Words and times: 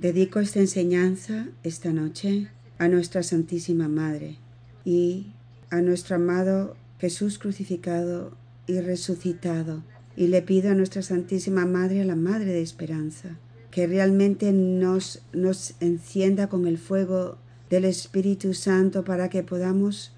Dedico 0.00 0.38
esta 0.38 0.60
enseñanza 0.60 1.48
esta 1.64 1.92
noche 1.92 2.46
a 2.78 2.86
nuestra 2.86 3.24
Santísima 3.24 3.88
Madre 3.88 4.36
y 4.84 5.32
a 5.70 5.80
nuestro 5.80 6.14
amado 6.14 6.76
Jesús 7.00 7.40
crucificado 7.40 8.30
y 8.68 8.78
resucitado. 8.78 9.82
Y 10.14 10.28
le 10.28 10.40
pido 10.40 10.70
a 10.70 10.74
nuestra 10.74 11.02
Santísima 11.02 11.66
Madre, 11.66 12.02
a 12.02 12.04
la 12.04 12.14
Madre 12.14 12.52
de 12.52 12.62
Esperanza, 12.62 13.40
que 13.72 13.88
realmente 13.88 14.52
nos, 14.52 15.22
nos 15.32 15.74
encienda 15.80 16.48
con 16.48 16.68
el 16.68 16.78
fuego 16.78 17.36
del 17.68 17.84
Espíritu 17.84 18.54
Santo 18.54 19.02
para 19.02 19.28
que 19.28 19.42
podamos 19.42 20.12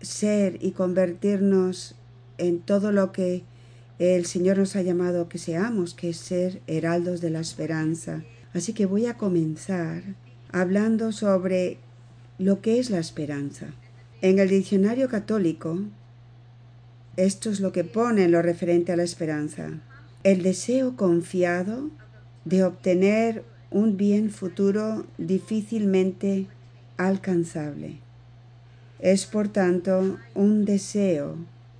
ser 0.00 0.58
y 0.60 0.70
convertirnos 0.70 1.96
en 2.38 2.60
todo 2.60 2.92
lo 2.92 3.10
que 3.10 3.42
el 3.98 4.26
Señor 4.26 4.58
nos 4.58 4.76
ha 4.76 4.82
llamado 4.82 5.28
que 5.28 5.38
seamos, 5.38 5.94
que 5.94 6.10
es 6.10 6.18
ser 6.18 6.62
heraldos 6.68 7.20
de 7.20 7.30
la 7.30 7.40
esperanza. 7.40 8.22
Así 8.54 8.72
que 8.72 8.86
voy 8.86 9.06
a 9.06 9.18
comenzar 9.18 10.02
hablando 10.52 11.12
sobre 11.12 11.78
lo 12.38 12.60
que 12.60 12.78
es 12.78 12.88
la 12.88 13.00
esperanza. 13.00 13.66
En 14.22 14.38
el 14.38 14.48
diccionario 14.48 15.08
católico, 15.08 15.80
esto 17.16 17.50
es 17.50 17.60
lo 17.60 17.72
que 17.72 17.84
pone 17.84 18.24
en 18.24 18.32
lo 18.32 18.40
referente 18.42 18.92
a 18.92 18.96
la 18.96 19.02
esperanza. 19.02 19.80
El 20.22 20.42
deseo 20.42 20.96
confiado 20.96 21.90
de 22.44 22.64
obtener 22.64 23.44
un 23.70 23.96
bien 23.96 24.30
futuro 24.30 25.04
difícilmente 25.18 26.46
alcanzable. 26.96 27.98
Es 29.00 29.26
por 29.26 29.48
tanto 29.48 30.18
un 30.34 30.64
deseo 30.64 31.36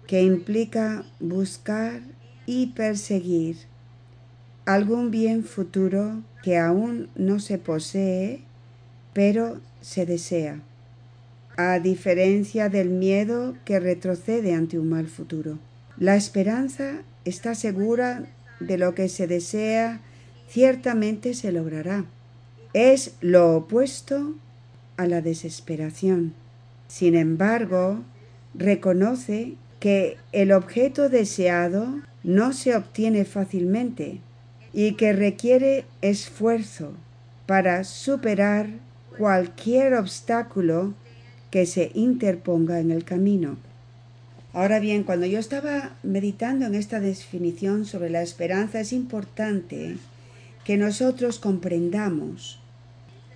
que 0.08 0.22
implica 0.22 1.04
buscar 1.20 2.02
y 2.46 2.68
perseguir 2.68 3.56
algún 4.66 5.10
bien 5.10 5.44
futuro 5.44 6.22
que 6.42 6.58
aún 6.58 7.08
no 7.16 7.38
se 7.38 7.58
posee, 7.58 8.40
pero 9.12 9.60
se 9.80 10.06
desea, 10.06 10.60
a 11.56 11.78
diferencia 11.78 12.68
del 12.68 12.88
miedo 12.88 13.56
que 13.64 13.78
retrocede 13.78 14.54
ante 14.54 14.78
un 14.78 14.88
mal 14.88 15.06
futuro. 15.06 15.58
La 15.98 16.16
esperanza 16.16 17.02
está 17.24 17.54
segura 17.54 18.26
de 18.60 18.78
lo 18.78 18.94
que 18.94 19.08
se 19.08 19.26
desea, 19.26 20.00
ciertamente 20.48 21.34
se 21.34 21.52
logrará. 21.52 22.04
Es 22.72 23.14
lo 23.20 23.56
opuesto 23.56 24.34
a 24.96 25.06
la 25.06 25.20
desesperación. 25.20 26.32
Sin 26.88 27.14
embargo, 27.14 28.02
reconoce 28.54 29.54
que 29.78 30.16
el 30.32 30.52
objeto 30.52 31.08
deseado 31.08 32.00
no 32.22 32.52
se 32.52 32.74
obtiene 32.74 33.24
fácilmente 33.24 34.20
y 34.74 34.94
que 34.94 35.12
requiere 35.12 35.86
esfuerzo 36.02 36.92
para 37.46 37.84
superar 37.84 38.68
cualquier 39.16 39.94
obstáculo 39.94 40.94
que 41.50 41.64
se 41.64 41.92
interponga 41.94 42.80
en 42.80 42.90
el 42.90 43.04
camino. 43.04 43.56
Ahora 44.52 44.80
bien, 44.80 45.04
cuando 45.04 45.26
yo 45.26 45.38
estaba 45.38 45.92
meditando 46.02 46.66
en 46.66 46.74
esta 46.74 46.98
definición 46.98 47.86
sobre 47.86 48.10
la 48.10 48.22
esperanza, 48.22 48.80
es 48.80 48.92
importante 48.92 49.96
que 50.64 50.76
nosotros 50.76 51.38
comprendamos 51.38 52.60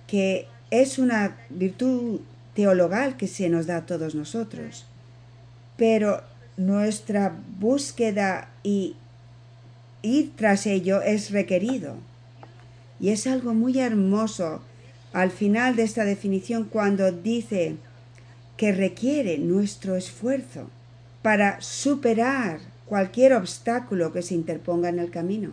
que 0.07 0.47
es 0.71 0.99
una 0.99 1.37
virtud 1.49 2.19
teologal 2.53 3.15
que 3.15 3.27
se 3.27 3.47
nos 3.47 3.67
da 3.67 3.77
a 3.77 3.85
todos 3.85 4.15
nosotros, 4.15 4.85
pero 5.77 6.21
nuestra 6.57 7.33
búsqueda 7.59 8.49
y 8.63 8.95
ir 10.01 10.31
tras 10.35 10.65
ello 10.65 11.01
es 11.01 11.31
requerido. 11.31 11.95
Y 12.99 13.09
es 13.09 13.27
algo 13.27 13.53
muy 13.53 13.79
hermoso 13.79 14.61
al 15.13 15.31
final 15.31 15.75
de 15.75 15.83
esta 15.83 16.05
definición 16.05 16.65
cuando 16.65 17.11
dice 17.11 17.77
que 18.57 18.71
requiere 18.71 19.37
nuestro 19.37 19.95
esfuerzo 19.95 20.69
para 21.21 21.61
superar 21.61 22.59
cualquier 22.85 23.33
obstáculo 23.33 24.11
que 24.11 24.21
se 24.21 24.35
interponga 24.35 24.89
en 24.89 24.99
el 24.99 25.11
camino. 25.11 25.51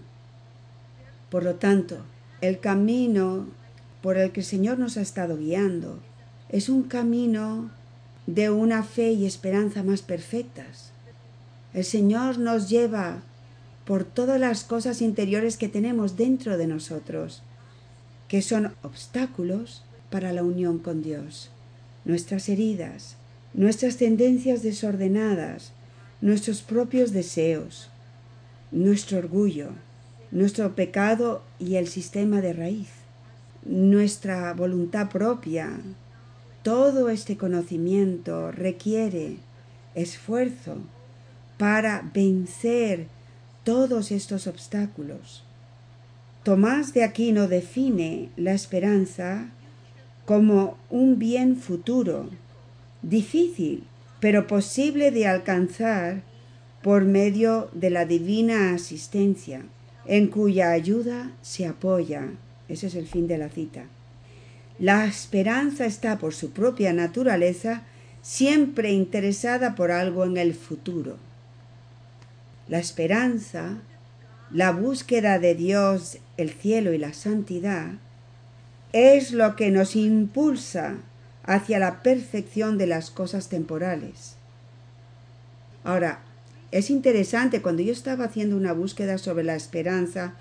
Por 1.31 1.45
lo 1.45 1.57
tanto, 1.57 1.99
el 2.41 2.61
camino 2.61 3.47
por 4.03 4.17
el 4.17 4.33
que 4.33 4.41
el 4.41 4.47
Señor 4.47 4.79
nos 4.79 4.97
ha 4.97 5.03
estado 5.03 5.37
guiando 5.37 6.01
es 6.49 6.69
un 6.69 6.85
camino 6.85 7.71
de 8.27 8.51
una 8.51 8.83
fe 8.83 9.13
y 9.13 9.27
esperanza 9.27 9.83
más 9.83 10.03
perfectas. 10.03 10.91
El 11.75 11.85
Señor 11.85 12.39
nos 12.39 12.69
lleva 12.69 13.23
por 13.87 14.05
todas 14.05 14.41
las 14.41 14.65
cosas 14.65 15.01
interiores 15.01 15.57
que 15.57 15.69
tenemos 15.69 16.17
dentro 16.17 16.59
de 16.59 16.67
nosotros, 16.67 17.43
que 18.29 18.43
son 18.43 18.75
obstáculos 18.83 19.85
para 20.11 20.33
la 20.33 20.43
unión 20.43 20.79
con 20.79 21.03
Dios. 21.03 21.51
Nuestras 22.05 22.49
heridas, 22.49 23.17
nuestras 23.55 23.97
tendencias 23.97 24.63
desordenadas, 24.63 25.73
nuestros 26.21 26.63
propios 26.63 27.13
deseos, 27.13 27.89
nuestro 28.73 29.19
orgullo, 29.19 29.71
nuestro 30.33 30.75
pecado 30.75 31.43
y 31.61 31.77
el 31.77 31.87
sistema 31.87 32.41
de 32.41 32.53
raíz, 32.53 32.89
nuestra 33.65 34.53
voluntad 34.53 35.11
propia. 35.11 35.79
Todo 36.65 37.09
este 37.09 37.37
conocimiento 37.37 38.51
requiere 38.51 39.37
esfuerzo, 39.95 40.79
para 41.59 42.11
vencer 42.13 43.07
todos 43.67 44.13
estos 44.13 44.47
obstáculos. 44.47 45.43
Tomás 46.45 46.95
de 46.95 47.03
Aquino 47.03 47.49
define 47.49 48.29
la 48.37 48.53
esperanza 48.53 49.49
como 50.25 50.79
un 50.89 51.19
bien 51.19 51.57
futuro, 51.57 52.31
difícil, 53.03 53.83
pero 54.21 54.47
posible 54.47 55.11
de 55.11 55.27
alcanzar 55.27 56.23
por 56.81 57.05
medio 57.07 57.69
de 57.73 57.91
la 57.91 58.05
divina 58.05 58.73
asistencia, 58.73 59.63
en 60.05 60.29
cuya 60.29 60.71
ayuda 60.71 61.33
se 61.43 61.67
apoya. 61.67 62.29
Ese 62.69 62.87
es 62.87 62.95
el 62.95 63.09
fin 63.09 63.27
de 63.27 63.39
la 63.39 63.49
cita. 63.49 63.87
La 64.79 65.07
esperanza 65.07 65.87
está 65.87 66.19
por 66.19 66.35
su 66.35 66.51
propia 66.51 66.93
naturaleza 66.93 67.83
siempre 68.23 68.93
interesada 68.93 69.75
por 69.75 69.91
algo 69.91 70.25
en 70.25 70.37
el 70.37 70.55
futuro 70.55 71.26
la 72.69 72.79
esperanza, 72.79 73.79
la 74.51 74.73
búsqueda 74.73 75.39
de 75.39 75.55
Dios, 75.55 76.19
el 76.37 76.51
cielo 76.51 76.93
y 76.93 76.99
la 76.99 77.13
santidad, 77.13 77.93
es 78.93 79.33
lo 79.33 79.57
que 79.57 79.71
nos 79.71 79.97
impulsa 79.97 80.97
hacia 81.45 81.79
la 81.79 82.03
perfección 82.03 82.79
de 82.79 82.87
las 82.87 83.11
cosas 83.11 83.49
temporales. 83.49 84.37
Ahora, 85.85 86.21
es 86.73 86.91
interesante 86.91 87.63
cuando 87.63 87.83
yo 87.83 87.93
estaba 87.93 88.25
haciendo 88.25 88.57
una 88.57 88.73
búsqueda 88.73 89.19
sobre 89.19 89.45
la 89.45 89.55
esperanza, 89.55 90.35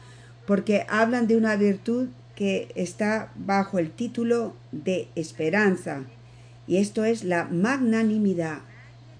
porque 0.47 0.85
hablan 0.89 1.27
de 1.27 1.37
una 1.37 1.55
virtud 1.55 2.09
que 2.35 2.71
está 2.75 3.31
bajo 3.35 3.79
el 3.79 3.91
título 3.91 4.55
de 4.71 5.07
esperanza, 5.15 6.03
y 6.67 6.77
esto 6.77 7.05
es 7.05 7.23
la 7.23 7.45
magnanimidad. 7.45 8.59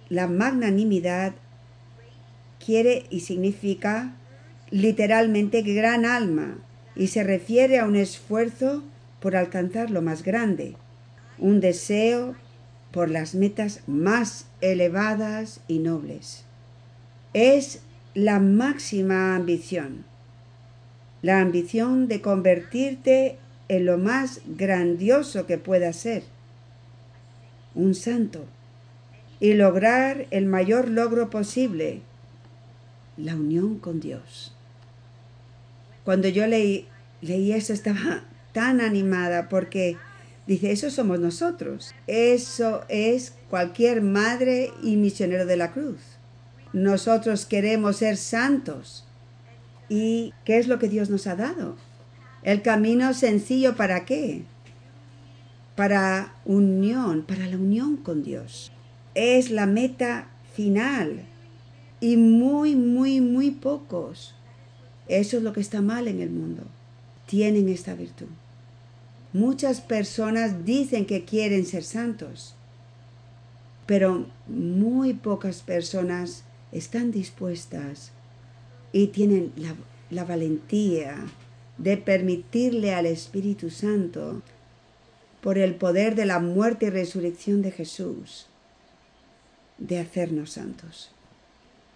La 0.10 0.28
magnanimidad 0.28 1.34
quiere 2.66 3.06
y 3.10 3.20
significa 3.22 4.16
literalmente 4.72 5.62
gran 5.62 6.06
alma 6.06 6.58
y 6.96 7.08
se 7.08 7.24
refiere 7.24 7.80
a 7.80 7.86
un 7.86 7.96
esfuerzo 7.96 8.84
por 9.20 9.36
alcanzar 9.36 9.92
lo 9.92 10.02
más 10.02 10.24
grande, 10.24 10.76
un 11.38 11.60
deseo 11.60 12.36
por 12.92 13.10
las 13.10 13.36
metas 13.36 13.82
más 13.88 14.48
elevadas 14.62 15.60
y 15.68 15.80
nobles. 15.80 16.46
Es 17.34 17.82
la 18.14 18.40
máxima 18.40 19.36
ambición, 19.36 20.06
la 21.22 21.42
ambición 21.42 22.08
de 22.08 22.22
convertirte 22.22 23.38
en 23.68 23.86
lo 23.86 23.98
más 23.98 24.42
grandioso 24.46 25.46
que 25.46 25.58
pueda 25.58 25.92
ser, 25.92 26.24
un 27.74 27.94
santo, 27.94 28.46
y 29.40 29.54
lograr 29.54 30.28
el 30.32 30.46
mayor 30.46 30.90
logro 30.90 31.30
posible 31.30 32.02
la 33.18 33.36
unión 33.36 33.80
con 33.80 34.00
Dios. 34.00 34.54
Cuando 36.04 36.28
yo 36.28 36.46
leí, 36.48 36.88
leí 37.22 37.52
eso 37.52 37.74
estaba 37.74 38.24
tan 38.54 38.80
animada 38.82 39.50
porque 39.50 39.98
dice, 40.48 40.72
eso 40.72 40.90
somos 40.90 41.20
nosotros. 41.20 41.94
Eso 42.08 42.84
es 42.90 43.34
cualquier 43.50 44.02
madre 44.02 44.72
y 44.84 44.96
misionero 44.98 45.46
de 45.46 45.58
la 45.58 45.72
cruz. 45.72 46.00
Nosotros 46.74 47.46
queremos 47.46 47.98
ser 47.98 48.18
santos. 48.18 49.06
¿Y 49.90 50.34
qué 50.46 50.58
es 50.58 50.68
lo 50.68 50.80
que 50.80 50.90
Dios 50.90 51.10
nos 51.10 51.28
ha 51.28 51.36
dado? 51.36 51.76
El 52.44 52.62
camino 52.62 53.14
sencillo 53.14 53.76
para 53.76 54.06
qué? 54.06 54.44
Para 55.76 56.36
unión, 56.46 57.24
para 57.24 57.48
la 57.48 57.58
unión 57.58 57.98
con 57.98 58.24
Dios. 58.24 58.72
Es 59.16 59.50
la 59.52 59.66
meta 59.66 60.30
final 60.54 61.26
y 62.06 62.18
muy, 62.18 62.76
muy, 62.76 63.20
muy 63.20 63.50
pocos. 63.50 64.36
Eso 65.08 65.38
es 65.38 65.44
lo 65.44 65.54
que 65.54 65.60
está 65.60 65.82
mal 65.82 66.08
en 66.08 66.22
el 66.22 66.30
mundo. 66.30 66.62
Tienen 67.26 67.68
esta 67.68 67.96
virtud. 67.96 68.28
Muchas 69.34 69.82
personas 69.82 70.66
dicen 70.66 71.08
que 71.08 71.26
quieren 71.26 71.66
ser 71.66 71.84
santos, 71.84 72.54
pero 73.88 74.28
muy 74.46 75.16
pocas 75.16 75.64
personas 75.64 76.44
están 76.72 77.10
dispuestas 77.10 78.12
y 78.94 79.08
tienen 79.08 79.52
la, 79.56 79.74
la 80.12 80.26
valentía 80.26 81.26
de 81.80 81.98
permitirle 81.98 82.94
al 82.94 83.08
Espíritu 83.08 83.72
Santo, 83.72 84.44
por 85.42 85.58
el 85.58 85.74
poder 85.74 86.14
de 86.14 86.28
la 86.28 86.38
muerte 86.38 86.86
y 86.86 86.90
resurrección 86.92 87.64
de 87.64 87.72
Jesús, 87.72 88.46
de 89.80 89.98
hacernos 89.98 90.52
santos. 90.52 91.15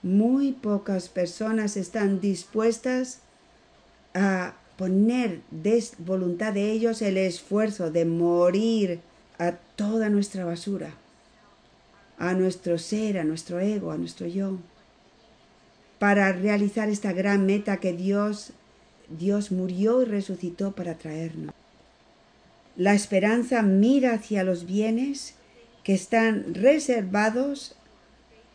Muy 0.02 0.54
pocas 0.54 1.10
personas 1.10 1.78
están 1.78 2.22
dispuestas 2.22 3.20
a 4.14 4.54
poner 4.78 5.42
de 5.52 5.84
voluntad 6.00 6.54
de 6.54 6.72
ellos 6.72 7.02
el 7.02 7.18
esfuerzo 7.18 7.92
de 7.92 8.06
morir 8.06 9.02
a 9.38 9.52
toda 9.52 10.10
nuestra 10.10 10.46
basura, 10.46 10.94
a 12.18 12.34
nuestro 12.34 12.78
ser, 12.78 13.20
a 13.20 13.24
nuestro 13.24 13.60
ego, 13.60 13.92
a 13.92 13.98
nuestro 13.98 14.28
yo, 14.28 14.58
para 16.00 16.32
realizar 16.32 16.90
esta 16.90 17.12
gran 17.12 17.46
meta 17.46 17.78
que 17.78 17.94
Dios 17.94 18.54
Dios 19.10 19.52
murió 19.52 20.04
y 20.04 20.06
resucitó 20.06 20.74
para 20.74 20.96
traernos. 20.96 21.54
La 22.76 22.94
esperanza 22.94 23.62
mira 23.62 24.14
hacia 24.14 24.44
los 24.44 24.66
bienes 24.66 25.34
que 25.84 25.94
están 25.94 26.54
reservados 26.54 27.76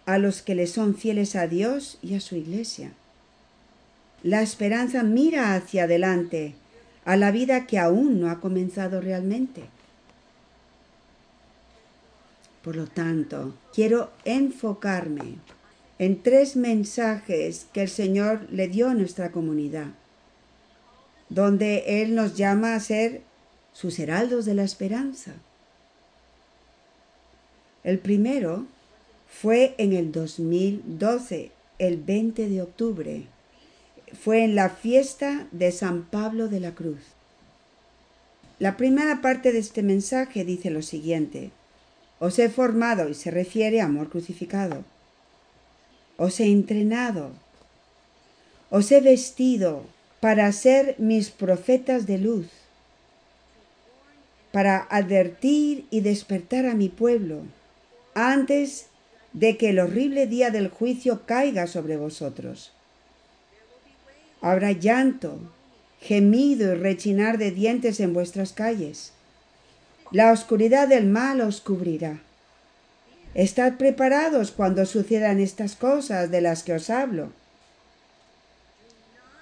a 0.07 0.19
los 0.19 0.43
que 0.43 0.55
le 0.55 0.67
son 0.67 0.95
fieles 0.95 1.37
a 1.37 1.47
Dios 1.47 1.99
y 2.03 2.15
a 2.15 2.21
su 2.21 2.37
iglesia. 2.37 2.93
La 4.23 4.43
esperanza 4.43 5.03
mira 5.03 5.55
hacia 5.55 5.85
adelante, 5.85 6.55
a 7.05 7.17
la 7.17 7.31
vida 7.31 7.67
que 7.67 7.79
aún 7.79 8.21
no 8.21 8.31
ha 8.31 8.41
comenzado 8.41 9.01
realmente. 9.01 9.65
Por 12.63 12.77
lo 12.77 12.87
tanto, 12.87 13.55
quiero 13.75 14.11
enfocarme 14.25 15.37
en 15.99 16.23
tres 16.23 16.57
mensajes 16.57 17.67
que 17.73 17.83
el 17.83 17.89
Señor 17.89 18.47
le 18.51 18.69
dio 18.69 18.89
a 18.89 18.95
nuestra 18.95 19.31
comunidad 19.31 19.89
donde 21.29 22.03
Él 22.03 22.15
nos 22.15 22.37
llama 22.37 22.75
a 22.75 22.81
ser 22.81 23.23
sus 23.73 23.99
heraldos 23.99 24.45
de 24.45 24.55
la 24.55 24.63
esperanza. 24.63 25.33
El 27.83 27.99
primero 27.99 28.67
fue 29.41 29.75
en 29.79 29.93
el 29.93 30.13
2012, 30.13 31.51
el 31.79 31.97
20 31.99 32.49
de 32.49 32.63
octubre. 32.63 33.27
Fue 34.23 34.45
en 34.45 34.55
la 34.55 34.71
fiesta 34.71 35.49
de 35.51 35.73
San 35.73 36.05
Pablo 36.05 36.49
de 36.49 36.61
la 36.61 36.75
Cruz. 36.75 37.01
La 38.59 38.77
primera 38.77 39.21
parte 39.21 39.53
de 39.53 39.59
este 39.59 39.83
mensaje 39.83 40.45
dice 40.45 40.71
lo 40.71 40.83
siguiente. 40.83 41.51
Os 42.21 42.39
he 42.39 42.49
formado 42.49 43.09
y 43.09 43.15
se 43.15 43.31
refiere 43.31 43.81
a 43.81 43.87
amor 43.87 44.09
crucificado. 44.09 44.85
Os 46.17 46.39
he 46.39 46.47
entrenado. 46.47 47.33
Os 48.71 48.93
he 48.93 49.01
vestido 49.01 49.85
para 50.21 50.51
ser 50.53 50.95
mis 50.99 51.31
profetas 51.31 52.07
de 52.07 52.19
luz, 52.19 52.47
para 54.53 54.87
advertir 54.91 55.87
y 55.91 56.01
despertar 56.01 56.67
a 56.67 56.75
mi 56.75 56.89
pueblo 56.89 57.43
antes 58.15 58.87
de 59.35 59.59
que 59.59 59.71
el 59.71 59.79
horrible 59.79 60.27
día 60.27 60.51
del 60.51 60.69
juicio 60.69 61.27
caiga 61.27 61.67
sobre 61.67 61.99
vosotros. 61.99 62.73
Habrá 64.41 64.73
llanto, 64.73 65.39
gemido 66.01 66.73
y 66.73 66.79
rechinar 66.79 67.37
de 67.37 67.51
dientes 67.51 68.01
en 68.01 68.15
vuestras 68.15 68.55
calles. 68.55 69.13
La 70.11 70.33
oscuridad 70.33 70.89
del 70.89 71.07
mal 71.07 71.43
os 71.43 71.61
cubrirá. 71.61 72.21
Estad 73.35 73.75
preparados 73.75 74.51
cuando 74.51 74.87
sucedan 74.87 75.41
estas 75.41 75.77
cosas 75.77 76.31
de 76.31 76.41
las 76.41 76.63
que 76.63 76.73
os 76.73 76.89
hablo 76.89 77.31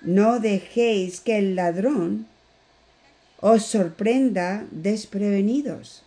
no 0.04 0.40
dejéis 0.40 1.20
que 1.20 1.38
el 1.38 1.54
ladrón 1.54 2.26
os 3.40 3.64
sorprenda 3.64 4.66
desprevenidos. 4.70 6.02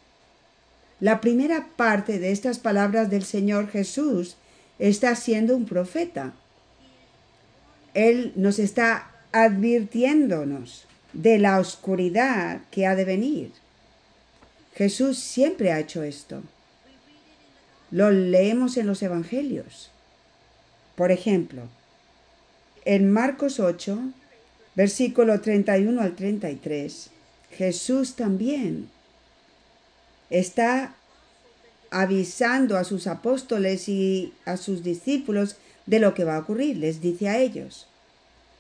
La 1.00 1.20
primera 1.20 1.68
parte 1.76 2.20
de 2.20 2.32
estas 2.32 2.60
palabras 2.60 3.10
del 3.10 3.24
Señor 3.24 3.70
Jesús 3.70 4.38
está 4.80 5.16
siendo 5.16 5.56
un 5.56 5.66
profeta. 5.66 6.34
Él 7.94 8.32
nos 8.36 8.60
está 8.60 9.12
advirtiéndonos 9.32 10.86
de 11.12 11.38
la 11.38 11.60
oscuridad 11.60 12.62
que 12.72 12.86
ha 12.86 12.96
de 12.96 13.06
venir. 13.06 13.52
Jesús 14.76 15.20
siempre 15.20 15.72
ha 15.72 15.80
hecho 15.80 16.04
esto. 16.04 16.44
Lo 17.92 18.12
leemos 18.12 18.78
en 18.78 18.88
los 18.88 19.02
Evangelios. 19.04 19.92
Por 20.96 21.12
ejemplo, 21.12 21.64
en 22.86 23.12
Marcos 23.12 23.60
8, 23.60 24.00
versículo 24.76 25.42
31 25.42 26.02
al 26.02 26.16
33, 26.16 27.10
Jesús 27.52 28.16
también 28.16 28.90
está 30.30 30.96
avisando 31.92 32.78
a 32.78 32.84
sus 32.84 33.08
apóstoles 33.08 33.88
y 33.88 34.34
a 34.46 34.58
sus 34.58 34.84
discípulos 34.84 35.58
de 35.86 36.00
lo 36.00 36.14
que 36.14 36.24
va 36.24 36.36
a 36.36 36.40
ocurrir. 36.40 36.78
Les 36.78 37.02
dice 37.02 37.30
a 37.30 37.40
ellos. 37.40 37.88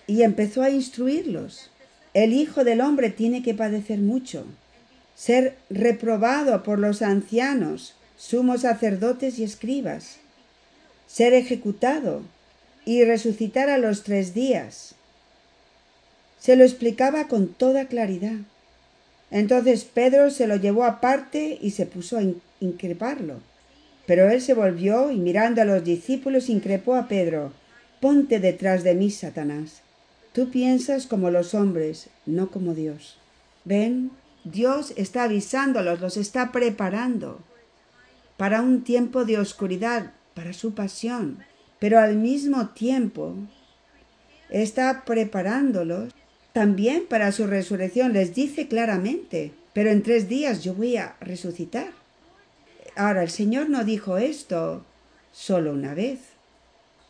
Y 0.08 0.22
empezó 0.22 0.62
a 0.62 0.70
instruirlos. 0.70 1.72
El 2.14 2.34
Hijo 2.34 2.64
del 2.64 2.82
Hombre 2.82 3.10
tiene 3.10 3.44
que 3.44 3.54
padecer 3.54 4.00
mucho, 4.00 4.46
ser 5.16 5.58
reprobado 5.70 6.64
por 6.64 6.80
los 6.80 7.02
ancianos, 7.02 7.96
sumos 8.16 8.62
sacerdotes 8.62 9.38
y 9.38 9.44
escribas, 9.44 10.18
ser 11.08 11.34
ejecutado 11.34 12.22
y 12.86 13.04
resucitar 13.04 13.70
a 13.70 13.78
los 13.78 14.04
tres 14.04 14.34
días. 14.34 14.96
Se 16.40 16.56
lo 16.56 16.64
explicaba 16.64 17.28
con 17.28 17.48
toda 17.48 17.88
claridad. 17.88 18.38
Entonces 19.32 19.84
Pedro 19.84 20.30
se 20.30 20.48
lo 20.48 20.56
llevó 20.56 20.84
aparte 20.86 21.58
y 21.62 21.72
se 21.72 21.86
puso 21.86 22.18
a 22.18 22.24
increparlo. 22.60 23.40
Pero 24.06 24.30
él 24.30 24.42
se 24.42 24.54
volvió 24.54 25.12
y 25.12 25.18
mirando 25.18 25.62
a 25.62 25.66
los 25.66 25.84
discípulos 25.84 26.50
increpó 26.50 26.96
a 26.96 27.08
Pedro, 27.08 27.52
Ponte 28.00 28.40
detrás 28.40 28.84
de 28.84 28.94
mí, 28.94 29.10
Satanás. 29.10 29.82
Tú 30.34 30.52
piensas 30.52 31.08
como 31.08 31.32
los 31.32 31.54
hombres, 31.54 32.10
no 32.26 32.52
como 32.52 32.74
Dios. 32.74 33.18
Ven, 33.64 34.12
Dios 34.44 34.94
está 34.96 35.24
avisándolos, 35.24 36.02
los 36.02 36.18
está 36.18 36.52
preparando 36.52 37.40
para 38.38 38.62
un 38.62 38.84
tiempo 38.84 39.26
de 39.26 39.40
oscuridad, 39.40 40.12
para 40.34 40.54
su 40.54 40.76
pasión, 40.76 41.40
pero 41.80 42.00
al 42.00 42.18
mismo 42.18 42.68
tiempo 42.70 43.34
está 44.50 45.04
preparándolos 45.06 46.14
también 46.56 47.06
para 47.06 47.34
su 47.34 47.46
resurrección. 47.48 48.14
Les 48.14 48.34
dice 48.34 48.70
claramente, 48.70 49.52
pero 49.74 49.92
en 49.92 50.02
tres 50.02 50.30
días 50.30 50.64
yo 50.64 50.74
voy 50.74 50.96
a 50.96 51.18
resucitar. 51.20 51.90
Ahora, 52.96 53.24
el 53.24 53.30
Señor 53.30 53.70
no 53.70 53.84
dijo 53.84 54.18
esto 54.18 54.86
solo 55.34 55.74
una 55.74 55.94
vez. 55.94 56.20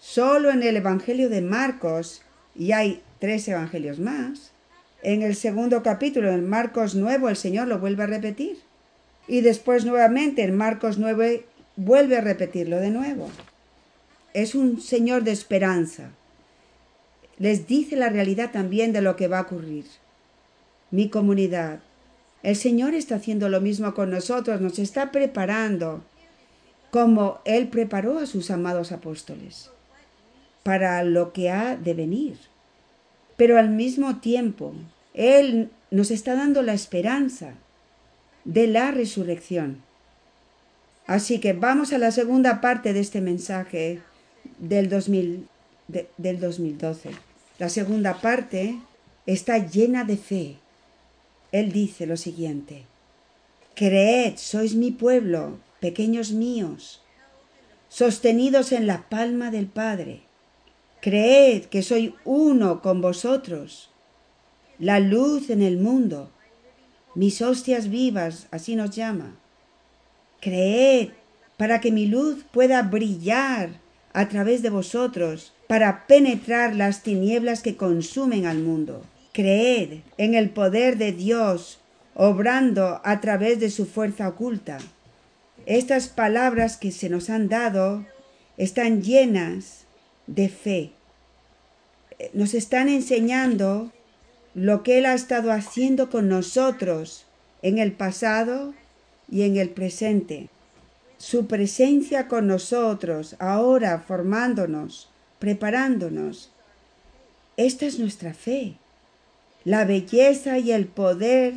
Solo 0.02 0.50
en 0.50 0.64
el 0.64 0.78
Evangelio 0.78 1.30
de 1.30 1.42
Marcos, 1.42 2.24
y 2.56 2.72
hay 2.72 3.04
tres 3.20 3.48
evangelios 3.48 4.00
más, 4.00 4.52
en 5.04 5.22
el 5.22 5.36
segundo 5.36 5.84
capítulo, 5.84 6.32
en 6.32 6.50
Marcos 6.50 6.96
9, 6.96 7.30
el 7.30 7.38
Señor 7.38 7.68
lo 7.68 7.78
vuelve 7.78 8.02
a 8.02 8.08
repetir. 8.08 8.58
Y 9.28 9.42
después 9.42 9.86
nuevamente 9.86 10.42
en 10.42 10.58
Marcos 10.58 10.98
9 10.98 11.46
vuelve 11.76 12.18
a 12.18 12.22
repetirlo 12.22 12.80
de 12.80 12.90
nuevo 12.90 13.30
es 14.36 14.54
un 14.54 14.82
Señor 14.82 15.24
de 15.24 15.32
esperanza. 15.32 16.10
Les 17.38 17.68
dice 17.68 17.96
la 17.96 18.10
realidad 18.10 18.52
también 18.52 18.94
de 18.94 19.02
lo 19.02 19.16
que 19.16 19.28
va 19.28 19.40
a 19.40 19.44
ocurrir. 19.44 19.86
Mi 20.92 21.10
comunidad, 21.10 21.80
el 22.44 22.56
Señor 22.56 22.94
está 22.94 23.16
haciendo 23.16 23.50
lo 23.50 23.60
mismo 23.60 23.94
con 23.94 24.12
nosotros, 24.12 24.62
nos 24.62 24.80
está 24.80 25.12
preparando 25.12 26.04
como 26.92 27.40
Él 27.44 27.68
preparó 27.68 28.20
a 28.20 28.26
sus 28.26 28.52
amados 28.52 28.92
apóstoles 28.92 29.70
para 30.64 31.04
lo 31.04 31.34
que 31.34 31.50
ha 31.50 31.76
de 31.76 31.94
venir. 31.94 32.38
Pero 33.36 33.58
al 33.58 33.70
mismo 33.70 34.18
tiempo, 34.18 34.74
Él 35.14 35.70
nos 35.92 36.10
está 36.12 36.36
dando 36.36 36.62
la 36.62 36.74
esperanza 36.74 37.56
de 38.46 38.68
la 38.68 38.92
resurrección. 38.92 39.84
Así 41.08 41.40
que 41.40 41.54
vamos 41.54 41.94
a 41.94 41.98
la 41.98 42.12
segunda 42.12 42.62
parte 42.62 42.94
de 42.94 43.00
este 43.00 43.22
mensaje 43.22 44.02
del, 44.60 44.90
2000, 44.90 45.48
del 45.88 46.40
2012. 46.40 47.12
La 47.60 47.70
segunda 47.70 48.22
parte 48.22 48.80
está 49.26 49.58
llena 49.58 50.04
de 50.04 50.18
fe. 50.18 50.58
Él 51.52 51.72
dice 51.72 52.06
lo 52.06 52.18
siguiente, 52.18 52.86
Creed, 53.76 54.38
sois 54.38 54.76
mi 54.76 54.92
pueblo, 54.92 55.60
pequeños 55.80 56.32
míos, 56.32 57.02
sostenidos 57.90 58.72
en 58.72 58.88
la 58.88 59.10
palma 59.10 59.52
del 59.52 59.68
Padre. 59.68 60.22
Creed 61.02 61.66
que 61.66 61.84
soy 61.84 62.16
uno 62.26 62.82
con 62.82 63.02
vosotros, 63.02 63.92
la 64.80 65.00
luz 65.00 65.50
en 65.50 65.62
el 65.62 65.78
mundo. 65.78 66.32
mis 67.16 67.42
hostias 67.42 67.90
vivas, 67.90 68.48
así 68.52 68.76
nos 68.76 68.92
llama. 68.92 69.38
Creed 70.42 71.12
para 71.58 71.80
que 71.80 71.92
mi 71.92 72.08
luz 72.08 72.44
pueda 72.52 72.82
brillar 72.82 73.80
a 74.14 74.28
través 74.28 74.62
de 74.62 74.70
vosotros, 74.70 75.54
para 75.68 76.06
penetrar 76.08 76.76
las 76.76 77.02
tinieblas 77.02 77.62
que 77.62 77.76
consumen 77.76 78.46
al 78.46 78.60
mundo. 78.60 79.04
Creed 79.34 80.00
en 80.18 80.34
el 80.34 80.50
poder 80.50 80.98
de 80.98 81.12
Dios, 81.12 81.80
obrando 82.14 83.02
a 83.04 83.20
través 83.20 83.60
de 83.60 83.70
su 83.70 83.86
fuerza 83.86 84.28
oculta. 84.28 84.78
Estas 85.66 86.08
palabras 86.08 86.78
que 86.78 86.92
se 86.92 87.10
nos 87.10 87.30
han 87.30 87.50
dado 87.50 88.06
están 88.58 89.02
llenas 89.02 89.86
de 90.28 90.50
fe. 90.50 90.92
Nos 92.34 92.54
están 92.54 92.88
enseñando 92.88 93.92
lo 94.54 94.84
que 94.84 95.00
Él 95.00 95.06
ha 95.06 95.14
estado 95.14 95.52
haciendo 95.52 96.10
con 96.10 96.30
nosotros 96.30 97.26
en 97.62 97.78
el 97.78 97.92
pasado 97.92 98.74
y 99.30 99.42
en 99.42 99.58
el 99.58 99.70
presente. 99.70 100.50
Su 101.18 101.48
presencia 101.48 102.28
con 102.28 102.48
nosotros, 102.48 103.36
ahora 103.40 104.04
formándonos, 104.08 105.10
preparándonos. 105.40 106.52
Esta 107.58 107.86
es 107.86 108.00
nuestra 108.00 108.34
fe. 108.34 108.76
La 109.64 109.86
belleza 109.86 110.60
y 110.60 110.72
el 110.72 110.88
poder 110.88 111.56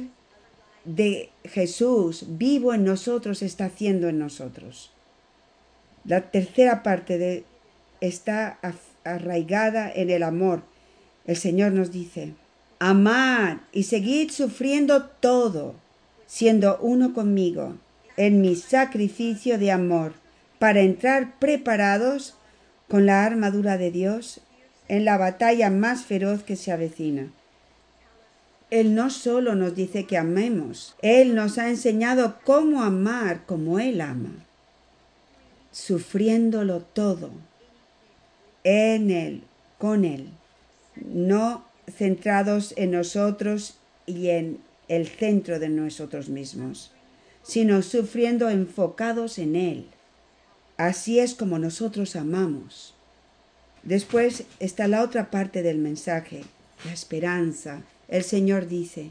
de 0.84 1.30
Jesús 1.44 2.24
vivo 2.28 2.72
en 2.72 2.84
nosotros 2.84 3.42
está 3.42 3.66
haciendo 3.66 4.08
en 4.08 4.18
nosotros. 4.18 4.90
La 6.04 6.30
tercera 6.30 6.82
parte 6.82 7.18
de, 7.18 7.44
está 8.00 8.58
arraigada 9.04 9.92
en 9.92 10.08
el 10.08 10.22
amor. 10.22 10.62
El 11.26 11.36
Señor 11.36 11.72
nos 11.72 11.92
dice, 11.92 12.32
amad 12.78 13.58
y 13.72 13.82
seguid 13.82 14.30
sufriendo 14.30 15.04
todo, 15.04 15.74
siendo 16.26 16.78
uno 16.80 17.12
conmigo, 17.12 17.76
en 18.16 18.40
mi 18.40 18.56
sacrificio 18.56 19.58
de 19.58 19.70
amor, 19.70 20.14
para 20.58 20.80
entrar 20.80 21.38
preparados 21.38 22.34
con 22.88 23.06
la 23.06 23.24
armadura 23.24 23.78
de 23.78 23.90
Dios 23.90 24.40
en 24.88 25.04
la 25.04 25.18
batalla 25.18 25.70
más 25.70 26.04
feroz 26.04 26.42
que 26.42 26.56
se 26.56 26.72
avecina. 26.72 27.30
Él 28.70 28.94
no 28.94 29.10
solo 29.10 29.54
nos 29.54 29.74
dice 29.74 30.04
que 30.04 30.18
amemos, 30.18 30.94
Él 31.00 31.34
nos 31.34 31.56
ha 31.58 31.70
enseñado 31.70 32.38
cómo 32.44 32.82
amar 32.82 33.46
como 33.46 33.78
Él 33.78 34.00
ama, 34.00 34.44
sufriéndolo 35.72 36.80
todo, 36.80 37.30
en 38.64 39.10
Él, 39.10 39.42
con 39.78 40.04
Él, 40.04 40.28
no 40.96 41.64
centrados 41.90 42.74
en 42.76 42.90
nosotros 42.90 43.78
y 44.06 44.28
en 44.28 44.58
el 44.88 45.06
centro 45.06 45.58
de 45.58 45.70
nosotros 45.70 46.28
mismos, 46.28 46.92
sino 47.42 47.80
sufriendo 47.80 48.50
enfocados 48.50 49.38
en 49.38 49.56
Él. 49.56 49.86
Así 50.78 51.18
es 51.18 51.34
como 51.34 51.58
nosotros 51.58 52.16
amamos. 52.16 52.94
Después 53.82 54.44
está 54.60 54.86
la 54.86 55.02
otra 55.02 55.30
parte 55.30 55.62
del 55.62 55.78
mensaje, 55.78 56.44
la 56.84 56.92
esperanza, 56.92 57.82
el 58.06 58.22
Señor 58.22 58.68
dice, 58.68 59.10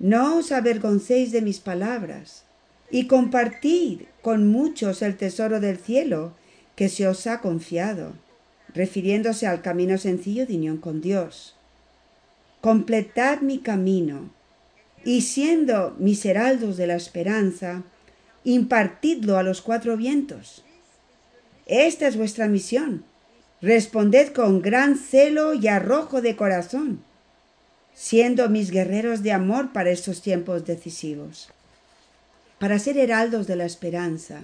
No 0.00 0.38
os 0.38 0.50
avergoncéis 0.50 1.30
de 1.30 1.42
mis 1.42 1.60
palabras, 1.60 2.42
y 2.90 3.06
compartid 3.06 4.02
con 4.20 4.48
muchos 4.48 5.00
el 5.02 5.16
tesoro 5.16 5.60
del 5.60 5.78
cielo 5.78 6.32
que 6.74 6.88
se 6.88 7.06
os 7.06 7.28
ha 7.28 7.40
confiado, 7.40 8.12
refiriéndose 8.74 9.46
al 9.46 9.62
camino 9.62 9.96
sencillo 9.96 10.44
de 10.44 10.56
unión 10.56 10.78
con 10.78 11.00
Dios. 11.00 11.54
Completad 12.60 13.42
mi 13.42 13.58
camino, 13.58 14.30
y 15.04 15.20
siendo 15.20 15.94
mis 16.00 16.24
heraldos 16.24 16.76
de 16.76 16.88
la 16.88 16.96
esperanza, 16.96 17.84
impartidlo 18.46 19.36
a 19.36 19.42
los 19.42 19.60
cuatro 19.60 19.98
vientos. 19.98 20.64
Esta 21.66 22.08
es 22.08 22.16
vuestra 22.16 22.48
misión. 22.48 23.04
Responded 23.60 24.32
con 24.32 24.62
gran 24.62 24.96
celo 24.96 25.52
y 25.52 25.68
arrojo 25.68 26.22
de 26.22 26.36
corazón 26.36 27.04
siendo 27.96 28.50
mis 28.50 28.70
guerreros 28.70 29.22
de 29.22 29.32
amor 29.32 29.72
para 29.72 29.90
estos 29.90 30.20
tiempos 30.20 30.66
decisivos. 30.66 31.48
Para 32.58 32.78
ser 32.78 32.98
heraldos 32.98 33.46
de 33.46 33.56
la 33.56 33.64
esperanza, 33.64 34.42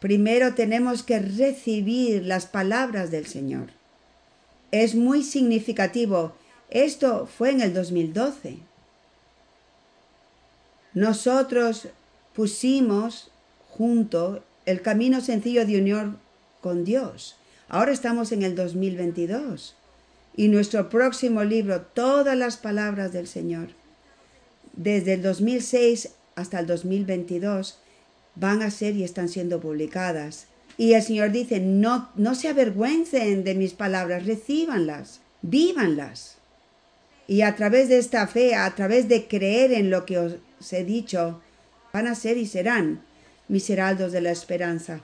primero 0.00 0.54
tenemos 0.54 1.04
que 1.04 1.20
recibir 1.20 2.26
las 2.26 2.46
palabras 2.46 3.12
del 3.12 3.26
Señor. 3.26 3.70
Es 4.72 4.96
muy 4.96 5.22
significativo. 5.22 6.34
Esto 6.70 7.26
fue 7.26 7.50
en 7.50 7.60
el 7.60 7.72
2012. 7.72 8.58
Nosotros 10.92 11.88
pusimos 12.38 13.32
junto 13.68 14.44
el 14.64 14.80
camino 14.80 15.20
sencillo 15.20 15.66
de 15.66 15.76
unión 15.76 16.20
con 16.60 16.84
Dios. 16.84 17.36
Ahora 17.68 17.90
estamos 17.90 18.30
en 18.30 18.44
el 18.44 18.54
2022 18.54 19.74
y 20.36 20.46
nuestro 20.46 20.88
próximo 20.88 21.42
libro, 21.42 21.80
Todas 21.80 22.36
las 22.36 22.56
Palabras 22.56 23.12
del 23.12 23.26
Señor, 23.26 23.70
desde 24.72 25.14
el 25.14 25.22
2006 25.22 26.10
hasta 26.36 26.60
el 26.60 26.68
2022, 26.68 27.80
van 28.36 28.62
a 28.62 28.70
ser 28.70 28.94
y 28.94 29.02
están 29.02 29.28
siendo 29.28 29.58
publicadas. 29.58 30.46
Y 30.76 30.92
el 30.92 31.02
Señor 31.02 31.32
dice, 31.32 31.58
no, 31.58 32.08
no 32.14 32.36
se 32.36 32.46
avergüencen 32.46 33.42
de 33.42 33.56
mis 33.56 33.72
palabras, 33.72 34.26
recíbanlas, 34.26 35.22
vívanlas. 35.42 36.36
Y 37.26 37.40
a 37.40 37.56
través 37.56 37.88
de 37.88 37.98
esta 37.98 38.28
fe, 38.28 38.54
a 38.54 38.72
través 38.76 39.08
de 39.08 39.26
creer 39.26 39.72
en 39.72 39.90
lo 39.90 40.06
que 40.06 40.18
os 40.18 40.72
he 40.72 40.84
dicho, 40.84 41.40
van 41.92 42.06
a 42.06 42.14
ser 42.14 42.36
y 42.36 42.46
serán 42.46 43.02
mis 43.48 43.68
heraldos 43.70 44.12
de 44.12 44.20
la 44.20 44.30
esperanza. 44.30 45.00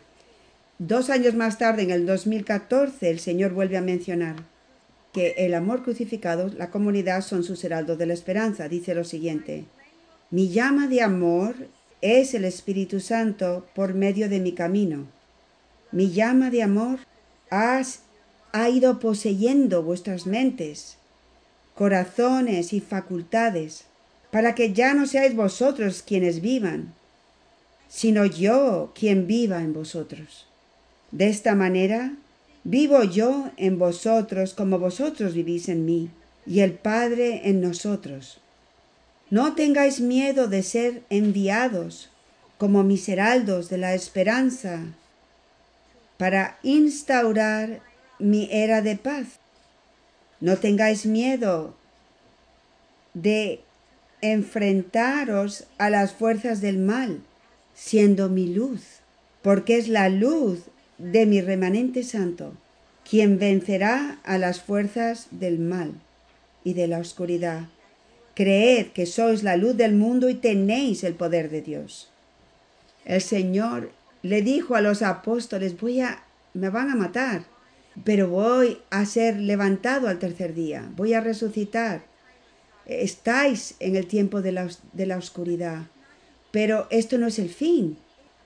Dos 0.79 1.09
años 1.11 1.35
más 1.35 1.59
tarde, 1.59 1.83
en 1.83 1.91
el 1.91 2.07
2014, 2.07 3.11
el 3.11 3.21
Señor 3.21 3.53
vuelve 3.53 3.77
a 3.77 3.83
mencionar, 3.83 4.37
que 5.13 5.35
el 5.39 5.55
amor 5.55 5.85
crucificado, 5.85 6.49
la 6.49 6.71
comunidad 6.71 7.23
son 7.23 7.45
sus 7.45 7.63
heraldos 7.63 7.97
de 7.97 8.07
la 8.07 8.15
esperanza. 8.15 8.69
Dice 8.69 8.95
lo 8.95 9.05
siguiente, 9.05 9.65
mi 10.31 10.49
llama 10.49 10.89
de 10.89 11.01
amor 11.01 11.55
es 12.01 12.35
el 12.35 12.45
Espíritu 12.45 12.99
Santo 12.99 13.67
por 13.75 13.95
medio 13.95 14.29
de 14.29 14.41
mi 14.41 14.53
camino. 14.53 15.07
Mi 15.93 16.11
llama 16.11 16.51
de 16.51 16.65
amor 16.65 16.99
has, 17.51 18.01
ha 18.53 18.69
ido 18.69 18.99
poseyendo 18.99 19.85
vuestras 19.85 20.27
mentes, 20.27 20.99
corazones 21.77 22.73
y 22.73 22.81
facultades, 22.81 23.85
para 24.35 24.57
que 24.57 24.73
ya 24.73 24.95
no 24.95 25.07
seáis 25.07 25.35
vosotros 25.37 26.03
quienes 26.03 26.41
vivan, 26.41 26.93
sino 27.89 28.27
yo 28.27 28.91
quien 28.99 29.29
viva 29.29 29.59
en 29.63 29.73
vosotros. 29.73 30.47
De 31.13 31.29
esta 31.29 31.55
manera 31.55 32.01
Vivo 32.67 33.05
yo 33.05 33.51
en 33.59 33.79
vosotros 33.79 34.55
como 34.55 34.79
vosotros 34.79 35.35
vivís 35.35 35.69
en 35.69 35.85
mí, 35.85 36.09
y 36.47 36.61
el 36.61 36.73
Padre 36.73 37.43
en 37.45 37.61
nosotros. 37.61 38.41
No 39.29 39.55
tengáis 39.55 40.01
miedo 40.01 40.49
de 40.49 40.63
ser 40.63 41.03
enviados 41.11 42.09
como 42.57 42.83
mis 42.83 43.07
heraldos 43.11 43.69
de 43.69 43.77
la 43.77 43.93
esperanza 43.93 44.81
para 46.17 46.59
instaurar 46.63 47.81
mi 48.19 48.49
era 48.51 48.81
de 48.81 48.97
paz. 48.97 49.27
No 50.41 50.57
tengáis 50.57 51.05
miedo 51.05 51.75
de 53.13 53.61
enfrentaros 54.33 55.65
a 55.77 55.91
las 55.91 56.15
fuerzas 56.15 56.63
del 56.63 56.79
mal, 56.79 57.21
siendo 57.75 58.31
mi 58.31 58.55
luz, 58.55 59.01
porque 59.43 59.77
es 59.77 59.89
la 59.89 60.09
luz 60.09 60.61
de 60.97 61.27
mi 61.27 61.43
remanente 61.43 62.03
santo, 62.03 62.55
quien 63.09 63.39
vencerá 63.39 64.19
a 64.25 64.39
las 64.39 64.63
fuerzas 64.63 65.29
del 65.31 65.59
mal 65.59 65.93
y 66.65 66.73
de 66.73 66.87
la 66.87 66.99
oscuridad. 66.99 67.69
Creed 68.35 68.89
que 68.89 69.05
sois 69.05 69.43
la 69.43 69.57
luz 69.57 69.77
del 69.77 69.95
mundo 69.95 70.31
y 70.31 70.35
tenéis 70.35 71.05
el 71.05 71.15
poder 71.15 71.51
de 71.51 71.61
Dios. 71.61 72.11
El 73.05 73.21
Señor 73.21 73.93
le 74.23 74.41
dijo 74.41 74.75
a 74.75 74.81
los 74.81 75.03
apóstoles, 75.03 75.79
voy 75.79 76.01
a, 76.01 76.25
me 76.55 76.71
van 76.71 76.91
a 76.91 76.97
matar, 76.97 77.45
pero 78.05 78.29
voy 78.29 78.79
a 78.89 79.05
ser 79.05 79.37
levantado 79.37 80.09
al 80.09 80.19
tercer 80.19 80.55
día, 80.55 80.91
voy 80.97 81.13
a 81.13 81.21
resucitar. 81.21 82.14
Estáis 82.87 83.75
en 83.81 83.97
el 83.97 84.07
tiempo 84.07 84.43
de 84.43 84.53
la, 84.53 84.69
de 84.93 85.07
la 85.07 85.17
oscuridad, 85.17 85.87
pero 86.51 86.87
esto 86.91 87.19
no 87.19 87.27
es 87.27 87.39
el 87.39 87.49
fin. 87.49 87.97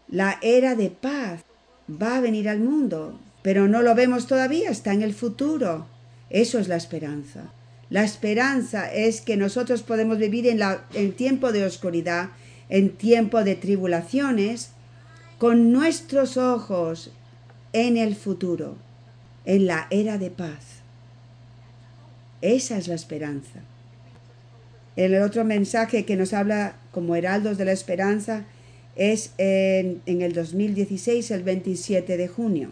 La 0.09 0.39
era 0.43 0.75
de 0.75 0.91
paz 0.91 1.43
va 1.91 2.17
a 2.17 2.21
venir 2.21 2.49
al 2.49 2.61
mundo, 2.61 3.19
pero 3.43 3.69
no 3.69 3.83
lo 3.83 3.95
vemos 3.95 4.27
todavía, 4.27 4.71
está 4.71 4.93
en 4.93 5.03
el 5.03 5.15
futuro. 5.15 5.87
Eso 6.31 6.59
es 6.59 6.69
la 6.69 6.77
esperanza. 6.77 7.53
La 7.91 8.05
esperanza 8.05 8.93
es 8.93 9.21
que 9.21 9.37
nosotros 9.37 9.83
podemos 9.83 10.19
vivir 10.19 10.47
en, 10.47 10.59
la, 10.59 10.85
en 10.93 11.13
tiempo 11.13 11.53
de 11.53 11.65
oscuridad, 11.65 12.31
en 12.69 12.91
tiempo 12.91 13.45
de 13.45 13.55
tribulaciones, 13.55 14.71
con 15.39 15.73
nuestros 15.73 16.37
ojos 16.37 17.13
en 17.73 17.97
el 17.97 18.15
futuro, 18.15 18.77
en 19.45 19.67
la 19.67 19.87
era 19.91 20.19
de 20.19 20.31
paz. 20.31 20.83
Esa 22.43 22.77
es 22.77 22.89
la 22.89 22.95
esperanza. 22.95 23.61
El 24.99 25.15
otro 25.23 25.45
mensaje 25.45 26.05
que 26.05 26.17
nos 26.17 26.33
habla 26.33 26.75
como 26.91 27.15
heraldos 27.15 27.57
de 27.57 27.65
la 27.65 27.71
esperanza 27.71 28.47
es 28.97 29.31
en, 29.39 30.03
en 30.07 30.23
el 30.23 30.33
2016, 30.33 31.31
el 31.31 31.45
27 31.45 32.17
de 32.17 32.27
junio. 32.27 32.71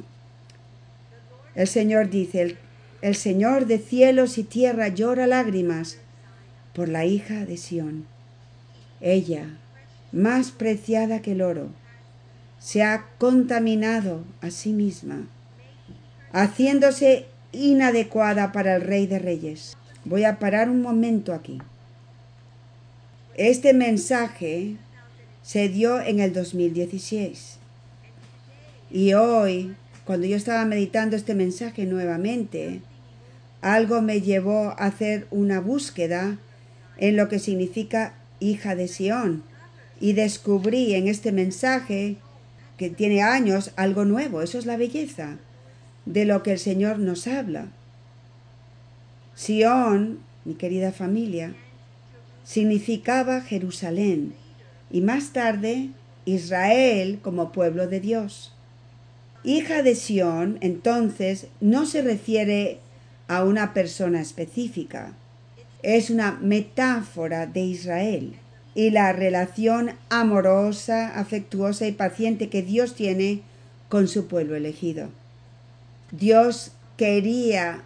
El 1.54 1.68
Señor 1.68 2.10
dice, 2.10 2.42
el, 2.42 2.58
el 3.00 3.14
Señor 3.14 3.66
de 3.66 3.78
cielos 3.78 4.38
y 4.38 4.42
tierra 4.42 4.88
llora 4.88 5.28
lágrimas 5.28 5.98
por 6.74 6.88
la 6.88 7.04
hija 7.04 7.44
de 7.44 7.56
Sión. 7.56 8.06
Ella, 9.00 9.56
más 10.10 10.50
preciada 10.50 11.22
que 11.22 11.30
el 11.30 11.42
oro, 11.42 11.68
se 12.58 12.82
ha 12.82 13.06
contaminado 13.18 14.24
a 14.40 14.50
sí 14.50 14.72
misma, 14.72 15.28
haciéndose 16.32 17.26
inadecuada 17.52 18.50
para 18.50 18.74
el 18.74 18.82
Rey 18.82 19.06
de 19.06 19.20
Reyes. 19.20 19.76
Voy 20.04 20.24
a 20.24 20.40
parar 20.40 20.68
un 20.68 20.82
momento 20.82 21.32
aquí. 21.32 21.60
Este 23.36 23.74
mensaje 23.74 24.76
se 25.42 25.68
dio 25.68 26.00
en 26.00 26.20
el 26.20 26.32
2016. 26.32 27.58
Y 28.90 29.12
hoy, 29.12 29.76
cuando 30.06 30.26
yo 30.26 30.38
estaba 30.38 30.64
meditando 30.64 31.16
este 31.16 31.34
mensaje 31.34 31.84
nuevamente, 31.84 32.80
algo 33.60 34.00
me 34.00 34.22
llevó 34.22 34.70
a 34.70 34.86
hacer 34.86 35.26
una 35.30 35.60
búsqueda 35.60 36.38
en 36.96 37.18
lo 37.18 37.28
que 37.28 37.38
significa 37.38 38.14
hija 38.40 38.74
de 38.74 38.88
Sión. 38.88 39.42
Y 40.00 40.14
descubrí 40.14 40.94
en 40.94 41.06
este 41.06 41.30
mensaje 41.30 42.16
que 42.78 42.88
tiene 42.88 43.20
años 43.22 43.72
algo 43.76 44.06
nuevo. 44.06 44.40
Eso 44.40 44.58
es 44.58 44.64
la 44.64 44.78
belleza 44.78 45.36
de 46.06 46.24
lo 46.24 46.42
que 46.42 46.52
el 46.52 46.58
Señor 46.58 47.00
nos 47.00 47.26
habla. 47.26 47.66
Sión, 49.34 50.20
mi 50.46 50.54
querida 50.54 50.90
familia, 50.90 51.54
significaba 52.46 53.40
Jerusalén 53.40 54.32
y 54.90 55.00
más 55.00 55.32
tarde 55.32 55.90
Israel 56.24 57.18
como 57.20 57.50
pueblo 57.50 57.88
de 57.88 58.00
Dios. 58.00 58.54
Hija 59.42 59.82
de 59.82 59.96
Sión, 59.96 60.58
entonces, 60.60 61.48
no 61.60 61.86
se 61.86 62.02
refiere 62.02 62.78
a 63.28 63.44
una 63.44 63.74
persona 63.74 64.20
específica, 64.20 65.12
es 65.82 66.08
una 66.08 66.38
metáfora 66.40 67.46
de 67.46 67.60
Israel 67.60 68.34
y 68.74 68.90
la 68.90 69.12
relación 69.12 69.92
amorosa, 70.08 71.18
afectuosa 71.18 71.86
y 71.86 71.92
paciente 71.92 72.48
que 72.48 72.62
Dios 72.62 72.94
tiene 72.94 73.42
con 73.88 74.06
su 74.06 74.28
pueblo 74.28 74.54
elegido. 74.54 75.08
Dios 76.12 76.72
quería 76.96 77.82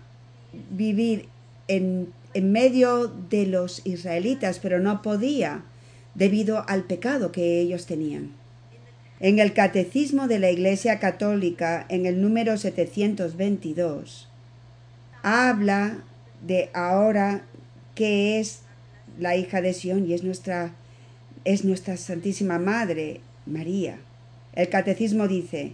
vivir 0.70 1.28
en 1.68 2.12
en 2.34 2.52
medio 2.52 3.08
de 3.08 3.46
los 3.46 3.84
israelitas, 3.84 4.58
pero 4.60 4.78
no 4.80 5.02
podía 5.02 5.64
debido 6.14 6.64
al 6.68 6.84
pecado 6.84 7.32
que 7.32 7.60
ellos 7.60 7.86
tenían. 7.86 8.32
En 9.18 9.38
el 9.38 9.52
Catecismo 9.52 10.28
de 10.28 10.38
la 10.38 10.50
Iglesia 10.50 10.98
Católica, 10.98 11.84
en 11.88 12.06
el 12.06 12.22
número 12.22 12.56
722, 12.56 14.28
habla 15.22 16.04
de 16.46 16.70
ahora 16.72 17.42
que 17.94 18.40
es 18.40 18.60
la 19.18 19.36
hija 19.36 19.60
de 19.60 19.74
Sión 19.74 20.06
y 20.08 20.14
es 20.14 20.22
nuestra, 20.22 20.72
es 21.44 21.64
nuestra 21.64 21.96
Santísima 21.96 22.58
Madre, 22.58 23.20
María. 23.44 23.98
El 24.54 24.68
Catecismo 24.68 25.28
dice, 25.28 25.72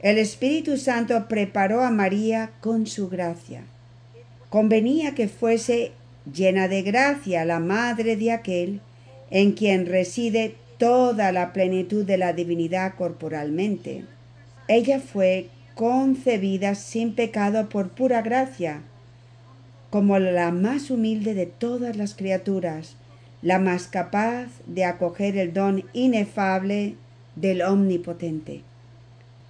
el 0.00 0.18
Espíritu 0.18 0.76
Santo 0.76 1.28
preparó 1.28 1.82
a 1.82 1.90
María 1.90 2.50
con 2.60 2.86
su 2.86 3.08
gracia 3.08 3.62
convenía 4.52 5.14
que 5.14 5.28
fuese 5.28 5.92
llena 6.30 6.68
de 6.68 6.82
gracia 6.82 7.46
la 7.46 7.58
madre 7.58 8.16
de 8.16 8.32
aquel 8.32 8.82
en 9.30 9.52
quien 9.52 9.86
reside 9.86 10.56
toda 10.76 11.32
la 11.32 11.54
plenitud 11.54 12.04
de 12.04 12.18
la 12.18 12.34
divinidad 12.34 12.94
corporalmente. 12.96 14.04
Ella 14.68 15.00
fue 15.00 15.48
concebida 15.74 16.74
sin 16.74 17.14
pecado 17.14 17.70
por 17.70 17.92
pura 17.92 18.20
gracia, 18.20 18.82
como 19.88 20.18
la 20.18 20.52
más 20.52 20.90
humilde 20.90 21.32
de 21.32 21.46
todas 21.46 21.96
las 21.96 22.12
criaturas, 22.12 22.96
la 23.40 23.58
más 23.58 23.86
capaz 23.86 24.48
de 24.66 24.84
acoger 24.84 25.38
el 25.38 25.54
don 25.54 25.84
inefable 25.94 26.96
del 27.36 27.62
Omnipotente. 27.62 28.60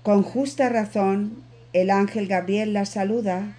Con 0.04 0.22
justa 0.22 0.68
razón, 0.68 1.42
el 1.72 1.90
ángel 1.90 2.28
Gabriel 2.28 2.72
la 2.72 2.84
saluda 2.84 3.56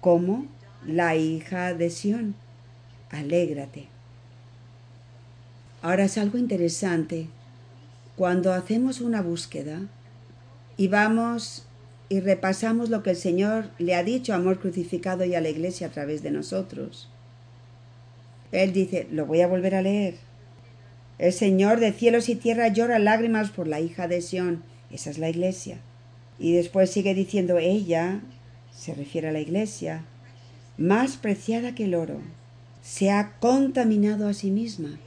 como 0.00 0.46
la 0.86 1.16
hija 1.16 1.74
de 1.74 1.90
Sión. 1.90 2.34
Alégrate. 3.10 3.88
Ahora 5.82 6.04
es 6.04 6.18
algo 6.18 6.38
interesante. 6.38 7.28
Cuando 8.16 8.52
hacemos 8.52 9.00
una 9.00 9.22
búsqueda 9.22 9.80
y 10.76 10.88
vamos 10.88 11.66
y 12.08 12.20
repasamos 12.20 12.90
lo 12.90 13.02
que 13.02 13.10
el 13.10 13.16
Señor 13.16 13.70
le 13.78 13.94
ha 13.94 14.02
dicho, 14.02 14.34
amor 14.34 14.58
crucificado 14.58 15.24
y 15.24 15.34
a 15.34 15.40
la 15.40 15.48
iglesia 15.48 15.86
a 15.86 15.90
través 15.90 16.22
de 16.22 16.30
nosotros. 16.30 17.08
Él 18.52 18.72
dice, 18.72 19.06
lo 19.10 19.26
voy 19.26 19.40
a 19.42 19.46
volver 19.46 19.74
a 19.74 19.82
leer. 19.82 20.16
El 21.18 21.32
Señor 21.32 21.80
de 21.80 21.92
cielos 21.92 22.28
y 22.28 22.34
tierra 22.34 22.68
llora 22.68 22.98
lágrimas 22.98 23.50
por 23.50 23.68
la 23.68 23.80
hija 23.80 24.08
de 24.08 24.20
Sión. 24.22 24.62
Esa 24.90 25.10
es 25.10 25.18
la 25.18 25.30
iglesia. 25.30 25.78
Y 26.38 26.54
después 26.54 26.90
sigue 26.90 27.14
diciendo, 27.14 27.58
ella, 27.58 28.20
se 28.72 28.94
refiere 28.94 29.28
a 29.28 29.32
la 29.32 29.40
iglesia, 29.40 30.04
más 30.80 31.18
preciada 31.18 31.74
que 31.74 31.84
el 31.84 31.94
oro, 31.94 32.22
se 32.80 33.10
ha 33.10 33.36
contaminado 33.38 34.26
a 34.26 34.32
sí 34.32 34.50
misma, 34.50 34.98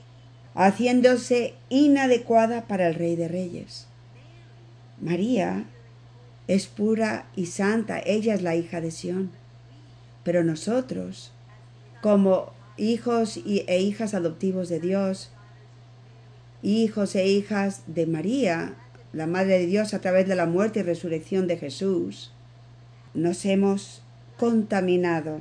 haciéndose 0.53 1.55
inadecuada 1.69 2.67
para 2.67 2.87
el 2.87 2.93
Rey 2.93 3.15
de 3.15 3.27
Reyes. 3.27 3.87
María 5.01 5.65
es 6.47 6.67
pura 6.67 7.25
y 7.35 7.47
santa, 7.47 7.99
ella 8.05 8.35
es 8.35 8.43
la 8.43 8.55
hija 8.55 8.81
de 8.81 8.91
Sión. 8.91 9.31
Pero 10.23 10.43
nosotros, 10.43 11.31
como 12.03 12.53
hijos 12.77 13.37
e 13.37 13.81
hijas 13.81 14.13
adoptivos 14.13 14.69
de 14.69 14.79
Dios, 14.79 15.31
hijos 16.61 17.15
e 17.15 17.25
hijas 17.25 17.81
de 17.87 18.05
María, 18.05 18.75
la 19.11 19.25
Madre 19.25 19.57
de 19.57 19.65
Dios 19.65 19.95
a 19.95 20.01
través 20.01 20.27
de 20.27 20.35
la 20.35 20.45
muerte 20.45 20.81
y 20.81 20.83
resurrección 20.83 21.47
de 21.47 21.57
Jesús, 21.57 22.31
nos 23.15 23.43
hemos 23.45 24.03
contaminado 24.37 25.39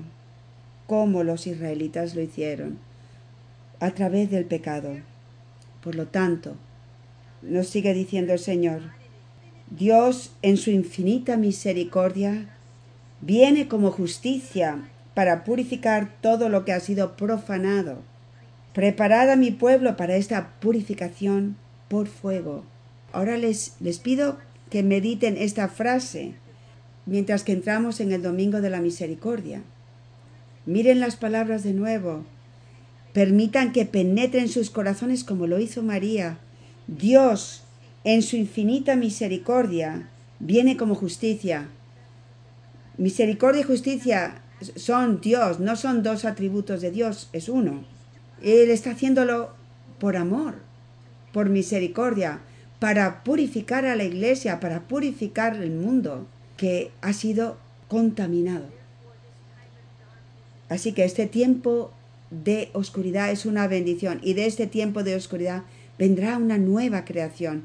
como 0.92 1.24
los 1.24 1.46
israelitas 1.46 2.14
lo 2.14 2.20
hicieron, 2.20 2.78
a 3.80 3.92
través 3.92 4.30
del 4.30 4.44
pecado. 4.44 4.98
Por 5.82 5.94
lo 5.94 6.08
tanto, 6.08 6.54
nos 7.40 7.68
sigue 7.68 7.94
diciendo 7.94 8.34
el 8.34 8.38
Señor, 8.38 8.82
Dios 9.70 10.32
en 10.42 10.58
su 10.58 10.70
infinita 10.70 11.38
misericordia 11.38 12.46
viene 13.22 13.68
como 13.68 13.90
justicia 13.90 14.86
para 15.14 15.44
purificar 15.44 16.10
todo 16.20 16.50
lo 16.50 16.66
que 16.66 16.74
ha 16.74 16.80
sido 16.80 17.16
profanado. 17.16 18.02
Preparad 18.74 19.30
a 19.30 19.36
mi 19.36 19.50
pueblo 19.50 19.96
para 19.96 20.16
esta 20.16 20.50
purificación 20.60 21.56
por 21.88 22.06
fuego. 22.06 22.64
Ahora 23.14 23.38
les, 23.38 23.76
les 23.80 23.98
pido 23.98 24.36
que 24.68 24.82
mediten 24.82 25.38
esta 25.38 25.68
frase 25.68 26.34
mientras 27.06 27.44
que 27.44 27.52
entramos 27.52 28.00
en 28.00 28.12
el 28.12 28.20
Domingo 28.20 28.60
de 28.60 28.68
la 28.68 28.82
Misericordia. 28.82 29.62
Miren 30.64 31.00
las 31.00 31.16
palabras 31.16 31.64
de 31.64 31.72
nuevo. 31.72 32.24
Permitan 33.12 33.72
que 33.72 33.84
penetren 33.84 34.48
sus 34.48 34.70
corazones 34.70 35.24
como 35.24 35.46
lo 35.46 35.58
hizo 35.58 35.82
María. 35.82 36.38
Dios, 36.86 37.64
en 38.04 38.22
su 38.22 38.36
infinita 38.36 38.94
misericordia, 38.94 40.08
viene 40.38 40.76
como 40.76 40.94
justicia. 40.94 41.68
Misericordia 42.96 43.62
y 43.62 43.64
justicia 43.64 44.42
son 44.76 45.20
Dios, 45.20 45.58
no 45.58 45.74
son 45.76 46.02
dos 46.02 46.24
atributos 46.24 46.80
de 46.80 46.90
Dios, 46.92 47.28
es 47.32 47.48
uno. 47.48 47.84
Él 48.40 48.70
está 48.70 48.92
haciéndolo 48.92 49.50
por 49.98 50.16
amor, 50.16 50.54
por 51.32 51.48
misericordia, 51.48 52.40
para 52.78 53.24
purificar 53.24 53.84
a 53.84 53.96
la 53.96 54.04
iglesia, 54.04 54.60
para 54.60 54.82
purificar 54.82 55.56
el 55.56 55.70
mundo 55.70 56.26
que 56.56 56.92
ha 57.00 57.12
sido 57.12 57.56
contaminado. 57.88 58.81
Así 60.72 60.92
que 60.92 61.04
este 61.04 61.26
tiempo 61.26 61.90
de 62.30 62.70
oscuridad 62.72 63.30
es 63.30 63.44
una 63.44 63.68
bendición 63.68 64.20
y 64.22 64.32
de 64.32 64.46
este 64.46 64.66
tiempo 64.66 65.02
de 65.02 65.14
oscuridad 65.14 65.64
vendrá 65.98 66.38
una 66.38 66.56
nueva 66.56 67.04
creación, 67.04 67.64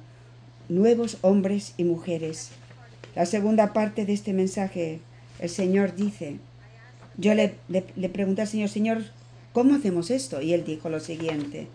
nuevos 0.68 1.18
hombres 1.22 1.74
y 1.78 1.86
mujeres. 1.86 2.50
La 3.16 3.26
segunda 3.26 3.72
parte 3.72 4.06
de 4.06 4.12
este 4.12 4.34
mensaje, 4.34 5.00
el 5.40 5.48
Señor 5.48 5.96
dice, 5.96 6.36
yo 7.16 7.34
le, 7.34 7.56
le, 7.70 8.10
pregunté 8.10 8.42
al 8.42 8.50
Señor, 8.50 8.68
Señor, 8.68 9.04
¿cómo 9.54 9.76
hacemos 9.76 10.12
esto? 10.12 10.42
Y 10.42 10.52
él 10.52 10.66
dijo 10.66 10.90
lo 10.90 11.00
siguiente, 11.00 11.68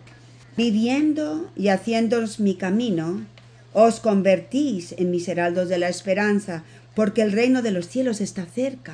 viviendo 0.55 1.49
y 1.55 1.69
haciéndoos 1.69 2.39
mi 2.39 2.53
camino, 2.53 3.25
os 3.73 3.99
convertís 4.01 4.93
en 4.99 5.09
mis 5.09 5.27
heraldos 5.27 5.67
de 5.67 5.79
la 5.79 5.89
esperanza, 5.89 6.63
porque 6.93 7.23
el 7.23 7.31
reino 7.31 7.63
de 7.63 7.71
los 7.71 7.87
cielos 7.87 8.21
está 8.21 8.45
cerca. 8.45 8.93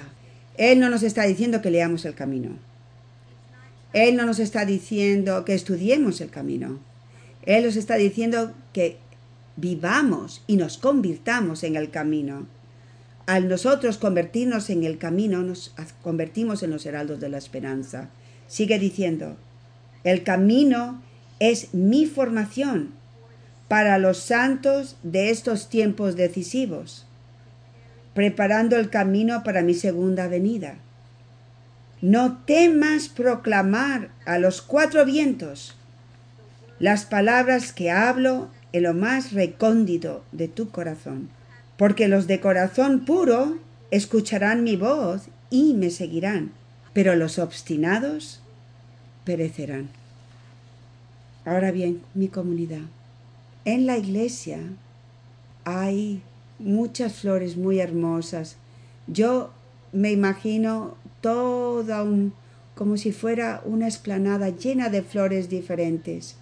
Él 0.59 0.81
no 0.81 0.89
nos 0.89 1.03
está 1.03 1.23
diciendo 1.23 1.61
que 1.61 1.71
leamos 1.71 2.03
el 2.03 2.15
camino. 2.15 2.49
Él 3.93 4.17
no 4.17 4.25
nos 4.25 4.39
está 4.39 4.65
diciendo 4.65 5.45
que 5.45 5.53
estudiemos 5.53 6.19
el 6.19 6.29
camino. 6.29 6.79
Él 7.45 7.63
nos 7.63 7.77
está 7.77 7.95
diciendo 7.95 8.51
que 8.73 8.97
vivamos 9.55 10.43
y 10.47 10.57
nos 10.57 10.77
convirtamos 10.77 11.63
en 11.63 11.77
el 11.77 11.91
camino. 11.91 12.45
Al 13.25 13.47
nosotros 13.47 13.97
convertirnos 13.97 14.69
en 14.69 14.83
el 14.83 14.97
camino, 14.97 15.43
nos 15.43 15.73
convertimos 16.03 16.61
en 16.61 16.71
los 16.71 16.85
heraldos 16.85 17.21
de 17.21 17.29
la 17.29 17.37
esperanza. 17.37 18.09
Sigue 18.47 18.79
diciendo, 18.79 19.37
el 20.03 20.23
camino 20.23 21.01
es 21.39 21.73
mi 21.73 22.05
formación 22.05 22.89
para 23.69 23.97
los 23.97 24.17
santos 24.17 24.97
de 25.03 25.29
estos 25.29 25.69
tiempos 25.69 26.17
decisivos, 26.17 27.05
preparando 28.19 28.75
el 28.75 28.89
camino 28.89 29.43
para 29.45 29.61
mi 29.61 29.73
segunda 29.73 30.27
venida. 30.27 30.75
No 32.01 32.39
temas 32.45 33.07
proclamar 33.07 34.09
a 34.25 34.39
los 34.39 34.61
cuatro 34.61 35.05
vientos 35.05 35.77
las 36.79 37.05
palabras 37.05 37.71
que 37.71 37.91
hablo 37.91 38.49
en 38.73 38.83
lo 38.83 38.93
más 38.93 39.31
recóndito 39.31 40.25
de 40.33 40.49
tu 40.49 40.69
corazón, 40.69 41.29
porque 41.77 42.09
los 42.09 42.27
de 42.27 42.41
corazón 42.41 43.05
puro 43.05 43.57
escucharán 43.89 44.65
mi 44.65 44.75
voz 44.75 45.29
y 45.49 45.73
me 45.75 45.89
seguirán, 45.89 46.51
pero 46.91 47.15
los 47.15 47.39
obstinados 47.39 48.41
perecerán. 49.23 49.87
Ahora 51.45 51.71
bien, 51.71 52.01
mi 52.13 52.27
comunidad, 52.27 52.83
en 53.63 53.85
la 53.85 53.97
iglesia 53.97 54.59
hay 55.63 56.21
muchas 56.59 57.13
flores 57.13 57.57
muy 57.57 57.79
hermosas. 57.79 58.57
Yo 59.07 59.51
me 59.91 60.11
imagino 60.11 60.95
toda 61.21 62.03
un, 62.03 62.33
como 62.75 62.97
si 62.97 63.11
fuera 63.11 63.61
una 63.65 63.87
esplanada 63.87 64.49
llena 64.49 64.89
de 64.89 65.01
flores 65.01 65.49
diferentes. 65.49 66.35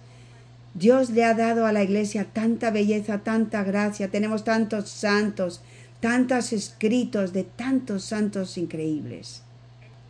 Dios 0.74 1.10
le 1.10 1.24
ha 1.24 1.34
dado 1.34 1.66
a 1.66 1.72
la 1.72 1.82
iglesia 1.82 2.26
tanta 2.32 2.70
belleza, 2.70 3.18
tanta 3.18 3.64
gracia, 3.64 4.10
tenemos 4.10 4.44
tantos 4.44 4.90
santos, 4.90 5.62
tantos 6.00 6.52
escritos 6.52 7.32
de 7.32 7.44
tantos 7.44 8.04
santos 8.04 8.58
increíbles. 8.58 9.42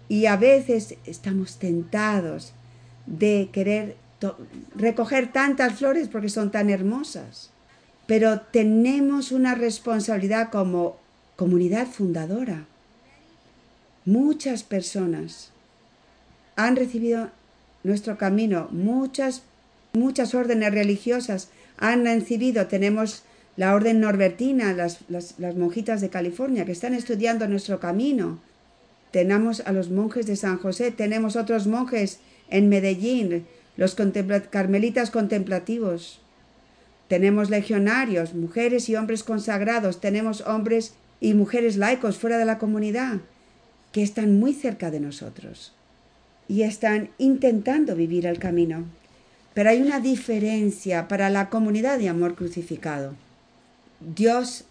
Y 0.09 0.27
a 0.27 0.37
veces 0.37 0.97
estamos 1.07 1.59
tentados 1.59 2.53
de 3.07 3.49
querer 3.53 3.97
recoger 4.75 5.33
tantas 5.33 5.75
flores 5.75 6.09
porque 6.09 6.29
son 6.29 6.51
tan 6.51 6.71
hermosas. 6.71 7.51
Pero 8.09 8.40
tenemos 8.40 9.33
una 9.33 9.55
responsabilidad 9.55 10.51
como 10.51 10.97
comunidad 11.37 11.87
fundadora. 11.87 12.64
Muchas 14.07 14.62
personas 14.62 15.51
han 16.57 16.75
recibido 16.75 17.29
nuestro 17.85 18.16
camino, 18.16 18.68
muchas, 18.73 19.42
muchas 19.92 20.35
órdenes 20.35 20.73
religiosas 20.73 21.51
han 21.77 22.07
recibido. 22.07 22.66
Tenemos 22.66 23.25
la 23.59 23.75
orden 23.75 24.01
norbertina, 24.01 24.73
las, 24.73 25.05
monjitas 25.57 26.01
de 26.01 26.09
California 26.09 26.64
que 26.64 26.73
están 26.73 26.94
estudiando 26.94 27.47
nuestro 27.47 27.79
camino. 27.79 28.40
Tenemos 29.11 29.61
a 29.61 29.73
los 29.73 29.90
monjes 29.90 30.27
de 30.27 30.37
San 30.37 30.57
José, 30.57 30.92
tenemos 30.92 31.37
otros 31.37 31.66
monjes 31.66 32.21
en 32.49 32.71
Medellín, 32.71 33.47
los 33.77 33.94
carmelitas 34.51 35.11
contemplativos. 35.11 36.23
Tenemos 37.09 37.51
legionarios, 37.51 38.35
mujeres 38.35 38.88
y 38.88 38.97
hombres 38.97 39.25
consagrados, 39.25 40.01
tenemos 40.01 40.42
hombres 40.42 40.94
y 41.21 41.35
mujeres 41.35 41.77
laicos 41.77 42.18
fuera 42.18 42.38
de 42.38 42.44
la 42.44 42.59
comunidad 42.59 43.18
que 43.92 44.03
están 44.03 44.38
muy 44.38 44.53
cerca 44.53 44.90
de 44.90 45.01
nosotros 45.01 45.73
y 46.47 46.62
están 46.62 47.11
intentando 47.18 47.97
vivir 47.97 48.27
el 48.27 48.38
camino. 48.38 48.85
Pero 49.55 49.71
hay 49.71 49.83
una 49.83 50.01
diferencia 50.01 51.09
para 51.09 51.31
la 51.31 51.51
comunidad 51.51 51.99
de 51.99 52.09
amor 52.09 52.35
crucificado. 52.35 53.14
Dios 54.01 54.64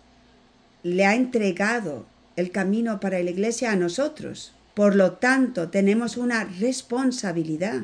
le 0.83 1.05
ha 1.05 1.15
entregado 1.15 2.05
el 2.35 2.51
camino 2.51 2.99
para 2.99 3.21
la 3.21 3.29
iglesia 3.29 3.71
a 3.71 3.75
nosotros. 3.75 4.53
Por 4.73 4.95
lo 4.95 5.13
tanto, 5.13 5.69
tenemos 5.69 6.17
una 6.17 6.45
responsabilidad 6.45 7.81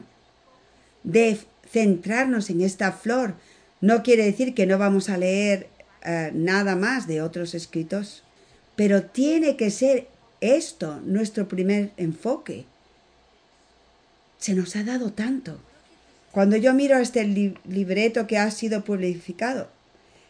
de 1.04 1.40
centrarnos 1.70 2.50
en 2.50 2.62
esta 2.62 2.92
flor. 2.92 3.34
No 3.84 4.02
quiere 4.02 4.24
decir 4.24 4.54
que 4.54 4.66
no 4.66 4.78
vamos 4.78 5.10
a 5.10 5.18
leer 5.18 5.68
uh, 6.06 6.34
nada 6.34 6.78
más 6.78 7.06
de 7.06 7.22
otros 7.22 7.54
escritos, 7.54 8.24
pero 8.78 9.04
tiene 9.04 9.58
que 9.58 9.72
ser 9.72 10.08
esto 10.40 11.02
nuestro 11.04 11.50
primer 11.50 11.92
enfoque. 11.98 12.64
Se 14.40 14.54
nos 14.54 14.78
ha 14.78 14.86
dado 14.86 15.12
tanto. 15.12 15.60
Cuando 16.32 16.56
yo 16.56 16.74
miro 16.74 16.98
este 16.98 17.26
li 17.26 17.58
libreto 17.68 18.26
que 18.26 18.38
ha 18.38 18.50
sido 18.52 18.86
publicado, 18.86 19.68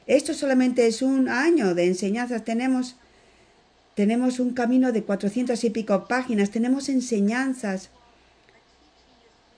esto 0.08 0.34
solamente 0.34 0.88
es 0.88 1.04
un 1.04 1.30
año 1.30 1.76
de 1.76 1.86
enseñanzas. 1.86 2.44
Tenemos, 2.44 2.96
tenemos 3.94 4.40
un 4.40 4.56
camino 4.56 4.92
de 4.92 5.04
cuatrocientas 5.04 5.64
y 5.64 5.70
pico 5.70 6.08
páginas, 6.08 6.50
tenemos 6.50 6.90
enseñanzas 6.90 7.92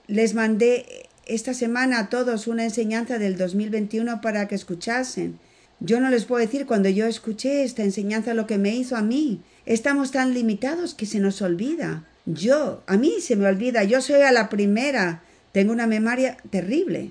les 0.06 0.34
mandé 0.34 1.05
esta 1.26 1.54
semana 1.54 1.98
a 1.98 2.08
todos 2.08 2.46
una 2.46 2.64
enseñanza 2.64 3.18
del 3.18 3.36
2021 3.36 4.20
para 4.20 4.46
que 4.46 4.54
escuchasen. 4.54 5.38
Yo 5.80 6.00
no 6.00 6.08
les 6.08 6.24
puedo 6.24 6.40
decir 6.40 6.66
cuando 6.66 6.88
yo 6.88 7.06
escuché 7.06 7.64
esta 7.64 7.82
enseñanza 7.82 8.32
lo 8.32 8.46
que 8.46 8.58
me 8.58 8.74
hizo 8.74 8.96
a 8.96 9.02
mí. 9.02 9.42
Estamos 9.66 10.12
tan 10.12 10.32
limitados 10.32 10.94
que 10.94 11.04
se 11.04 11.18
nos 11.18 11.42
olvida. 11.42 12.04
Yo, 12.24 12.82
a 12.86 12.96
mí 12.96 13.14
se 13.20 13.36
me 13.36 13.46
olvida, 13.46 13.84
yo 13.84 14.00
soy 14.00 14.22
a 14.22 14.32
la 14.32 14.48
primera, 14.48 15.22
tengo 15.52 15.72
una 15.72 15.86
memoria 15.86 16.38
terrible. 16.50 17.10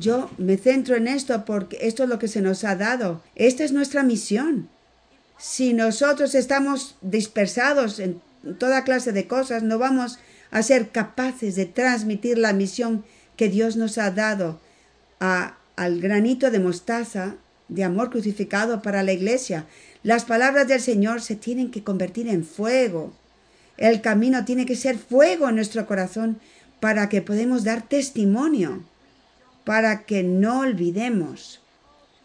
Yo 0.00 0.30
me 0.38 0.56
centro 0.56 0.96
en 0.96 1.08
esto 1.08 1.44
porque 1.44 1.78
esto 1.82 2.04
es 2.04 2.08
lo 2.08 2.18
que 2.18 2.28
se 2.28 2.40
nos 2.40 2.64
ha 2.64 2.76
dado. 2.76 3.22
Esta 3.34 3.64
es 3.64 3.72
nuestra 3.72 4.04
misión. 4.04 4.68
Si 5.38 5.74
nosotros 5.74 6.36
estamos 6.36 6.96
dispersados 7.02 7.98
en 7.98 8.20
toda 8.58 8.84
clase 8.84 9.12
de 9.12 9.26
cosas, 9.26 9.64
no 9.64 9.78
vamos 9.78 10.18
a 10.52 10.62
ser 10.62 10.90
capaces 10.90 11.56
de 11.56 11.66
transmitir 11.66 12.38
la 12.38 12.52
misión 12.52 13.04
que 13.36 13.48
Dios 13.48 13.76
nos 13.76 13.98
ha 13.98 14.10
dado 14.10 14.60
a, 15.20 15.56
al 15.76 16.00
granito 16.00 16.50
de 16.50 16.58
mostaza 16.58 17.36
de 17.68 17.84
amor 17.84 18.10
crucificado 18.10 18.82
para 18.82 19.02
la 19.02 19.12
iglesia. 19.12 19.66
Las 20.02 20.24
palabras 20.24 20.68
del 20.68 20.80
Señor 20.80 21.22
se 21.22 21.36
tienen 21.36 21.70
que 21.70 21.82
convertir 21.82 22.28
en 22.28 22.44
fuego. 22.44 23.12
El 23.78 24.00
camino 24.00 24.44
tiene 24.44 24.66
que 24.66 24.76
ser 24.76 24.98
fuego 24.98 25.48
en 25.48 25.56
nuestro 25.56 25.86
corazón 25.86 26.38
para 26.80 27.08
que 27.08 27.22
podamos 27.22 27.64
dar 27.64 27.82
testimonio, 27.88 28.82
para 29.64 30.04
que 30.04 30.22
no 30.22 30.60
olvidemos. 30.60 31.60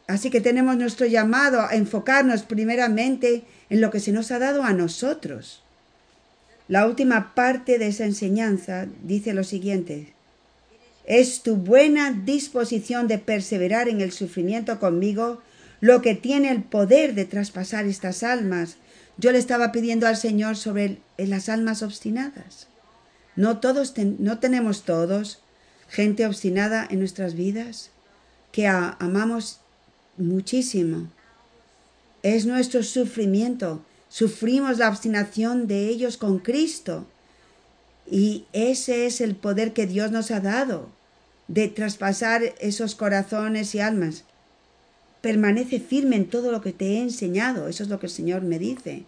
Así 0.07 0.29
que 0.29 0.41
tenemos 0.41 0.77
nuestro 0.77 1.05
llamado 1.05 1.61
a 1.61 1.75
enfocarnos 1.75 2.43
primeramente 2.43 3.43
en 3.69 3.81
lo 3.81 3.91
que 3.91 3.99
se 3.99 4.11
nos 4.11 4.31
ha 4.31 4.39
dado 4.39 4.63
a 4.63 4.73
nosotros. 4.73 5.63
La 6.67 6.85
última 6.85 7.33
parte 7.35 7.77
de 7.77 7.87
esa 7.87 8.05
enseñanza 8.05 8.87
dice 9.03 9.33
lo 9.33 9.43
siguiente. 9.43 10.13
Es 11.07 11.41
tu 11.41 11.55
buena 11.55 12.11
disposición 12.11 13.07
de 13.07 13.17
perseverar 13.17 13.89
en 13.89 14.01
el 14.01 14.11
sufrimiento 14.11 14.79
conmigo 14.79 15.41
lo 15.81 16.03
que 16.03 16.13
tiene 16.13 16.51
el 16.51 16.61
poder 16.61 17.15
de 17.15 17.25
traspasar 17.25 17.85
estas 17.85 18.21
almas. 18.21 18.77
Yo 19.17 19.31
le 19.31 19.39
estaba 19.39 19.71
pidiendo 19.71 20.05
al 20.05 20.17
Señor 20.17 20.55
sobre 20.55 20.99
las 21.17 21.49
almas 21.49 21.81
obstinadas. 21.81 22.67
No 23.35 23.59
todos 23.59 23.95
no 23.97 24.37
tenemos 24.37 24.83
todos 24.83 25.41
gente 25.89 26.27
obstinada 26.27 26.85
en 26.89 26.99
nuestras 26.99 27.33
vidas 27.33 27.89
que 28.51 28.67
amamos 28.67 29.61
muchísimo. 30.17 31.09
Es 32.21 32.45
nuestro 32.45 32.83
sufrimiento 32.83 33.81
Sufrimos 34.09 34.77
la 34.77 34.89
obstinación 34.89 35.67
de 35.67 35.89
ellos 35.89 36.17
con 36.17 36.39
Cristo. 36.39 37.05
Y 38.09 38.45
ese 38.53 39.05
es 39.05 39.19
el 39.19 39.35
poder 39.35 39.73
que 39.73 39.85
Dios 39.85 40.11
nos 40.11 40.31
ha 40.31 40.39
dado, 40.39 40.89
de 41.47 41.67
traspasar 41.67 42.41
esos 42.59 42.95
corazones 42.95 43.73
y 43.75 43.79
almas. 43.79 44.23
Permanece 45.21 45.79
firme 45.79 46.15
en 46.15 46.29
todo 46.29 46.51
lo 46.51 46.61
que 46.61 46.73
te 46.73 46.85
he 46.85 47.01
enseñado. 47.01 47.67
Eso 47.67 47.83
es 47.83 47.89
lo 47.89 47.99
que 47.99 48.07
el 48.07 48.11
Señor 48.11 48.41
me 48.41 48.59
dice. 48.59 49.03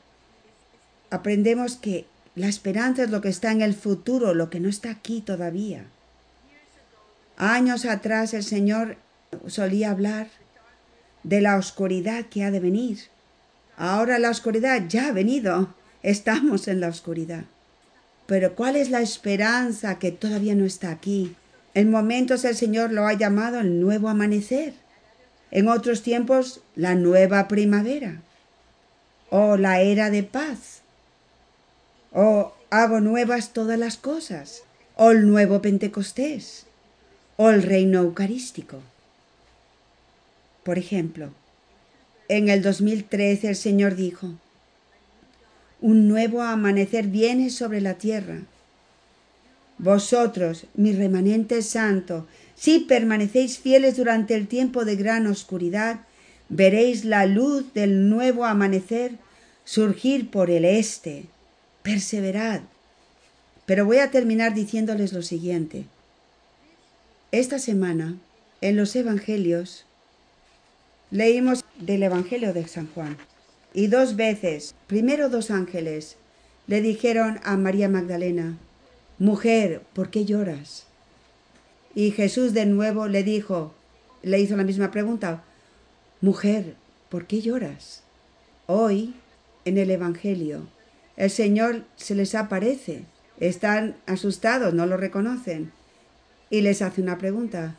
Aprendemos 1.10 1.75
que 1.75 2.06
la 2.36 2.47
esperanza 2.47 3.04
es 3.04 3.10
lo 3.10 3.21
que 3.21 3.30
está 3.30 3.52
en 3.52 3.62
el 3.62 3.73
futuro, 3.73 4.34
lo 4.34 4.49
que 4.49 4.60
no 4.60 4.69
está 4.69 4.91
aquí 4.91 5.21
todavía. 5.21 5.86
Años 7.38 7.86
atrás 7.86 8.34
el 8.34 8.43
Señor 8.43 8.97
solía 9.47 9.91
hablar 9.91 10.28
de 11.23 11.41
la 11.41 11.58
oscuridad 11.58 12.25
que 12.25 12.43
ha 12.43 12.52
de 12.52 12.60
venir 12.60 12.99
Ahora 13.80 14.19
la 14.19 14.30
oscuridad 14.30 14.89
ya 14.89 15.08
ha 15.08 15.12
venido. 15.13 15.73
Estamos 16.04 16.67
en 16.67 16.82
la 16.82 16.89
oscuridad. 16.89 17.45
Pero 18.28 18.54
¿cuál 18.54 18.75
es 18.75 18.89
la 18.89 18.99
esperanza 18.99 19.99
que 19.99 20.12
todavía 20.12 20.54
no 20.54 20.65
está 20.65 20.91
aquí? 20.91 21.34
En 21.74 21.92
momentos 21.92 22.46
el 22.46 22.56
Señor 22.56 22.92
lo 22.92 23.08
ha 23.08 23.14
llamado 23.14 23.60
el 23.60 23.80
nuevo 23.80 24.10
amanecer. 24.10 24.74
En 25.52 25.68
otros 25.68 26.02
tiempos 26.02 26.62
la 26.76 26.96
nueva 26.96 27.48
primavera. 27.48 28.22
O 29.30 29.58
la 29.58 29.82
era 29.82 30.10
de 30.10 30.24
paz. 30.24 30.82
O 32.12 32.54
hago 32.70 33.00
nuevas 33.00 33.54
todas 33.54 33.78
las 33.78 33.98
cosas. 33.98 34.64
o 35.02 35.12
el 35.12 35.26
nuevo 35.30 35.62
Pentecostés, 35.62 36.66
o 37.38 37.50
el 37.50 37.64
reino 37.64 38.00
eucarístico. 38.00 38.82
Por 40.64 40.78
ejemplo, 40.78 41.30
en 42.28 42.50
el 42.50 42.62
2013 42.62 43.48
el 43.48 43.56
Señor 43.56 43.96
dijo, 43.96 44.34
un 45.80 46.10
nuevo 46.10 46.42
amanecer 46.42 47.08
viene 47.08 47.50
sobre 47.50 47.80
la 47.80 47.94
tierra. 47.94 48.42
Vosotros, 49.80 50.65
mi 50.76 50.92
remanente 50.92 51.62
santo, 51.62 52.28
si 52.54 52.80
permanecéis 52.80 53.60
fieles 53.60 53.96
durante 53.96 54.36
el 54.36 54.48
tiempo 54.48 54.84
de 54.84 54.98
gran 54.98 55.26
oscuridad, 55.26 56.02
veréis 56.50 57.06
la 57.06 57.26
luz 57.26 57.74
del 57.74 58.10
nuevo 58.10 58.44
amanecer 58.46 59.13
surgir 59.63 60.30
por 60.30 60.52
el 60.52 60.65
este. 60.65 61.26
Perseverad. 61.82 62.62
Pero 63.65 63.86
voy 63.86 64.00
a 64.00 64.12
terminar 64.12 64.54
diciéndoles 64.54 65.13
lo 65.13 65.22
siguiente. 65.22 65.86
Esta 67.32 67.58
semana, 67.58 68.18
en 68.60 68.76
los 68.76 68.94
Evangelios, 68.98 69.86
leímos 71.10 71.63
del 71.80 72.04
Evangelio 72.04 72.52
de 72.52 72.68
San 72.68 72.88
Juan. 72.88 73.15
Y 73.74 73.88
dos 73.88 74.18
veces, 74.18 74.76
primero 74.88 75.30
dos 75.30 75.52
ángeles, 75.52 76.18
le 76.68 76.82
dijeron 76.82 77.39
a 77.44 77.56
María 77.56 77.88
Magdalena, 77.88 78.58
Mujer, 79.20 79.84
¿por 79.94 80.10
qué 80.10 80.26
lloras? 80.26 80.86
Y 81.94 82.12
Jesús 82.12 82.54
de 82.54 82.66
nuevo 82.66 83.08
le 83.08 83.24
dijo, 83.24 83.74
le 84.24 84.40
hizo 84.40 84.58
la 84.58 84.64
misma 84.64 84.92
pregunta, 84.92 85.44
Mujer, 86.22 86.76
¿por 87.10 87.28
qué 87.28 87.42
lloras? 87.42 88.04
Hoy, 88.66 89.14
en 89.66 89.78
el 89.78 89.92
Evangelio, 89.92 90.68
el 91.18 91.30
Señor 91.30 91.84
se 91.96 92.16
les 92.16 92.34
aparece 92.34 93.04
están 93.40 93.96
asustados, 94.06 94.74
no 94.74 94.86
lo 94.86 94.98
reconocen. 94.98 95.72
Y 96.50 96.62
les 96.62 96.82
hace 96.82 97.02
una 97.02 97.18
pregunta 97.18 97.76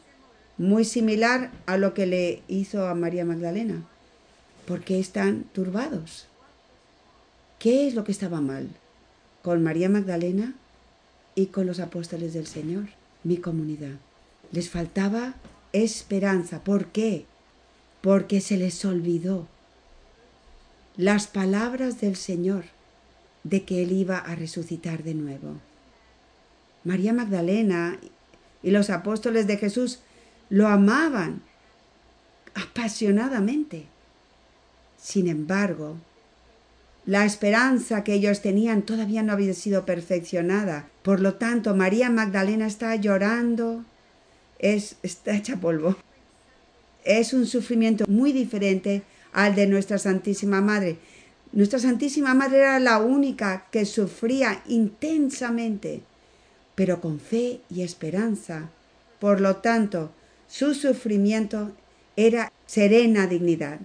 muy 0.59 0.85
similar 0.85 1.51
a 1.67 1.77
lo 1.77 1.95
que 1.95 2.07
le 2.07 2.43
hizo 2.49 2.87
a 2.87 2.95
María 2.95 3.25
Magdalena. 3.25 3.85
¿Por 4.67 4.83
qué 4.83 4.99
están 4.99 5.45
turbados? 5.53 6.29
¿Qué 7.59 7.87
es 7.87 7.95
lo 7.95 8.05
que 8.05 8.13
estaba 8.13 8.41
mal 8.41 8.69
con 9.43 9.63
María 9.63 9.89
Magdalena 9.89 10.55
con 11.47 11.67
los 11.67 11.81
apóstoles 11.81 12.33
del 12.33 12.47
Señor, 12.47 12.89
mi 13.25 13.37
comunidad? 13.37 13.97
Les 14.53 14.71
faltaba 14.71 15.35
esperanza. 15.73 16.65
¿Por 16.65 16.87
qué? 16.87 17.27
Porque 18.01 18.41
se 18.41 18.57
les 18.57 18.85
olvidó 18.85 19.47
las 20.97 21.27
palabras 21.27 22.01
del 22.01 22.17
Señor 22.17 22.65
de 23.45 23.65
que 23.65 23.83
Él 23.83 23.93
iba 23.93 24.19
a 24.19 24.35
resucitar 24.35 25.03
de 25.03 25.15
nuevo. 25.15 25.57
María 26.85 27.13
Magdalena 27.13 27.99
y 28.63 28.71
los 28.71 28.91
apóstoles 28.91 29.47
de 29.47 29.57
Jesús 29.57 30.01
lo 30.49 30.69
amaban 30.69 31.43
apasionadamente. 32.55 33.87
Sin 34.99 35.29
embargo, 35.29 35.97
la 37.07 37.25
esperanza 37.25 38.05
que 38.05 38.15
ellos 38.15 38.43
tenían 38.43 38.83
todavía 38.83 39.23
no 39.23 39.33
había 39.33 39.55
sido 39.55 39.87
perfeccionada. 39.87 40.89
Por 41.03 41.21
lo 41.21 41.35
tanto, 41.35 41.75
María 41.75 42.11
Magdalena 42.11 42.67
está 42.67 42.95
llorando, 42.97 43.85
es, 44.59 44.97
está 45.03 45.35
hecha 45.35 45.57
polvo. 45.57 45.97
Es 47.05 47.33
un 47.33 47.47
sufrimiento 47.47 48.05
muy 48.09 48.33
diferente 48.33 49.03
al 49.33 49.55
de 49.55 49.67
nuestra 49.67 49.99
Santísima 49.99 50.61
Madre. 50.61 50.99
Nuestra 51.53 51.79
Santísima 51.79 52.35
Madre 52.35 52.59
era 52.59 52.79
la 52.79 52.99
única 52.99 53.67
que 53.73 53.87
sufría 53.87 54.63
intensamente, 54.69 56.03
pero 56.75 57.01
con 57.01 57.19
fe 57.19 57.61
y 57.71 57.83
esperanza. 57.83 58.71
Por 59.19 59.41
lo 59.41 59.57
tanto, 59.57 60.13
su 60.49 60.75
sufrimiento 60.75 61.73
era 62.17 62.53
serena 62.67 63.27
dignidad. 63.27 63.81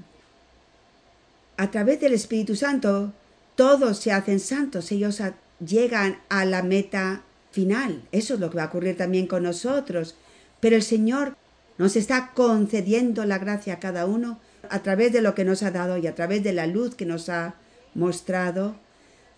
A 1.57 1.71
través 1.71 2.01
del 2.01 2.13
Espíritu 2.13 2.55
Santo, 2.55 3.13
todos 3.55 3.99
se 3.99 4.11
hacen 4.11 4.39
santos, 4.39 4.91
ellos 4.91 5.21
llegan 5.65 6.19
a 6.29 6.43
la 6.45 6.61
meta 6.63 7.23
final. 7.51 8.01
Eso 8.11 8.33
es 8.33 8.39
lo 8.39 8.49
que 8.49 8.57
va 8.57 8.63
a 8.63 8.67
ocurrir 8.67 8.97
también 8.97 9.27
con 9.27 9.43
nosotros. 9.43 10.15
Pero 10.59 10.75
el 10.75 10.83
Señor 10.83 11.35
nos 11.77 11.95
está 11.95 12.31
concediendo 12.33 13.23
la 13.25 13.37
gracia 13.37 13.75
a 13.75 13.79
cada 13.79 14.05
uno 14.05 14.39
a 14.69 14.79
través 14.83 15.13
de 15.13 15.21
lo 15.21 15.35
que 15.35 15.45
nos 15.45 15.63
ha 15.63 15.71
dado 15.71 15.97
y 15.97 16.07
a 16.07 16.15
través 16.15 16.43
de 16.43 16.51
la 16.51 16.67
luz 16.67 16.95
que 16.95 17.05
nos 17.05 17.29
ha 17.29 17.55
mostrado, 17.93 18.75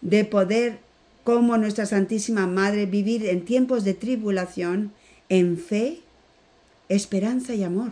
de 0.01 0.25
poder, 0.25 0.79
como 1.23 1.57
nuestra 1.57 1.85
Santísima 1.85 2.47
Madre, 2.47 2.85
vivir 2.85 3.25
en 3.27 3.45
tiempos 3.45 3.83
de 3.83 3.93
tribulación 3.93 4.93
en 5.29 5.57
fe, 5.57 6.01
esperanza 6.89 7.53
y 7.53 7.63
amor. 7.63 7.91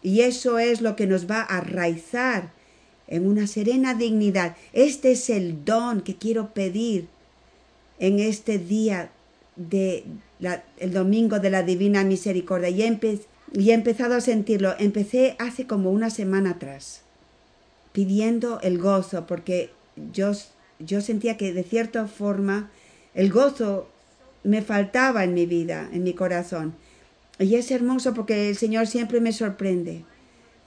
Y 0.00 0.20
eso 0.20 0.58
es 0.58 0.80
lo 0.80 0.96
que 0.96 1.06
nos 1.06 1.28
va 1.28 1.40
a 1.40 1.58
arraizar 1.58 2.50
en 3.08 3.26
una 3.26 3.46
serena 3.46 3.94
dignidad. 3.94 4.56
Este 4.72 5.12
es 5.12 5.30
el 5.30 5.64
don 5.64 6.00
que 6.00 6.16
quiero 6.16 6.54
pedir 6.54 7.08
en 7.98 8.18
este 8.18 8.58
día 8.58 9.10
de 9.56 10.04
el 10.78 10.92
domingo 10.92 11.38
de 11.38 11.50
la 11.50 11.62
Divina 11.62 12.04
Misericordia. 12.04 12.68
Y 12.68 12.82
y 13.52 13.70
he 13.70 13.74
empezado 13.74 14.14
a 14.14 14.20
sentirlo. 14.20 14.74
Empecé 14.78 15.36
hace 15.38 15.66
como 15.66 15.90
una 15.90 16.10
semana 16.10 16.50
atrás, 16.50 17.02
pidiendo 17.92 18.60
el 18.62 18.78
gozo, 18.78 19.26
porque 19.26 19.70
yo, 20.12 20.32
yo 20.80 21.00
sentía 21.00 21.36
que 21.36 21.52
de 21.52 21.62
cierta 21.62 22.06
forma 22.06 22.70
el 23.14 23.30
gozo 23.30 23.88
me 24.42 24.60
faltaba 24.60 25.24
en 25.24 25.34
mi 25.34 25.46
vida, 25.46 25.88
en 25.92 26.02
mi 26.02 26.14
corazón. 26.14 26.74
Y 27.38 27.54
es 27.54 27.70
hermoso 27.70 28.14
porque 28.14 28.50
el 28.50 28.56
Señor 28.56 28.86
siempre 28.86 29.20
me 29.20 29.32
sorprende. 29.32 30.04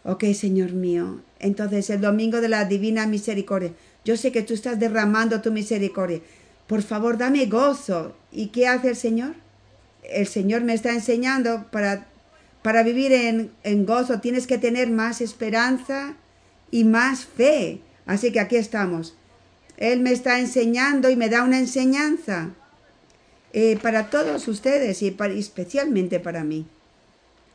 Ok, 0.08 0.24
Señor 0.34 0.72
mío. 0.72 1.20
Entonces, 1.40 1.90
el 1.90 2.00
domingo 2.00 2.40
de 2.40 2.48
la 2.48 2.64
divina 2.64 3.06
misericordia. 3.06 3.74
Yo 4.06 4.16
sé 4.16 4.32
que 4.32 4.42
tú 4.42 4.54
estás 4.54 4.80
derramando 4.80 5.42
tu 5.42 5.52
misericordia. 5.52 6.22
Por 6.66 6.82
favor, 6.82 7.18
dame 7.18 7.46
gozo. 7.48 8.16
¿Y 8.32 8.48
qué 8.48 8.68
hace 8.68 8.88
el 8.88 8.96
Señor? 8.96 9.36
El 10.04 10.26
Señor 10.26 10.62
me 10.62 10.74
está 10.74 10.94
enseñando 10.94 11.68
para 11.72 12.08
para 12.68 12.84
vivir 12.84 13.14
en, 13.14 13.86
gozo 13.86 14.20
tienes 14.20 14.46
que 14.46 14.58
tener 14.58 14.90
más 14.90 15.22
esperanza 15.22 16.16
y 16.72 16.84
más 16.84 17.26
fe. 17.26 17.80
Así 18.06 18.32
que 18.32 18.40
aquí 18.40 18.58
estamos. 18.58 19.16
Él 19.78 20.02
me 20.02 20.12
está 20.12 20.40
enseñando 20.40 21.10
y 21.10 21.16
me 21.16 21.30
da 21.30 21.44
una 21.44 21.60
enseñanza 21.60 22.50
eh, 23.54 23.78
para 23.82 24.10
todos 24.10 24.48
ustedes 24.48 25.02
y 25.02 25.16
especialmente 25.38 26.20
para 26.20 26.44
mí. 26.44 26.66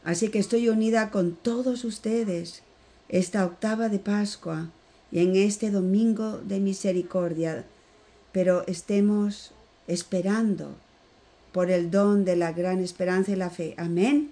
Así 0.04 0.28
que 0.28 0.38
estoy 0.38 0.68
unida 0.68 1.10
con 1.10 1.36
todos 1.36 1.84
ustedes 1.84 2.62
esta 3.08 3.44
octava 3.44 3.88
de 3.88 3.98
Pascua 3.98 4.70
y 5.10 5.20
en 5.20 5.36
este 5.36 5.70
domingo 5.70 6.38
de 6.38 6.60
misericordia. 6.60 7.64
Pero 8.32 8.64
estemos 8.66 9.52
esperando 9.86 10.74
por 11.52 11.70
el 11.70 11.90
don 11.90 12.24
de 12.24 12.36
la 12.36 12.52
gran 12.52 12.80
esperanza 12.80 13.32
y 13.32 13.36
la 13.36 13.50
fe. 13.50 13.74
Amén. 13.76 14.30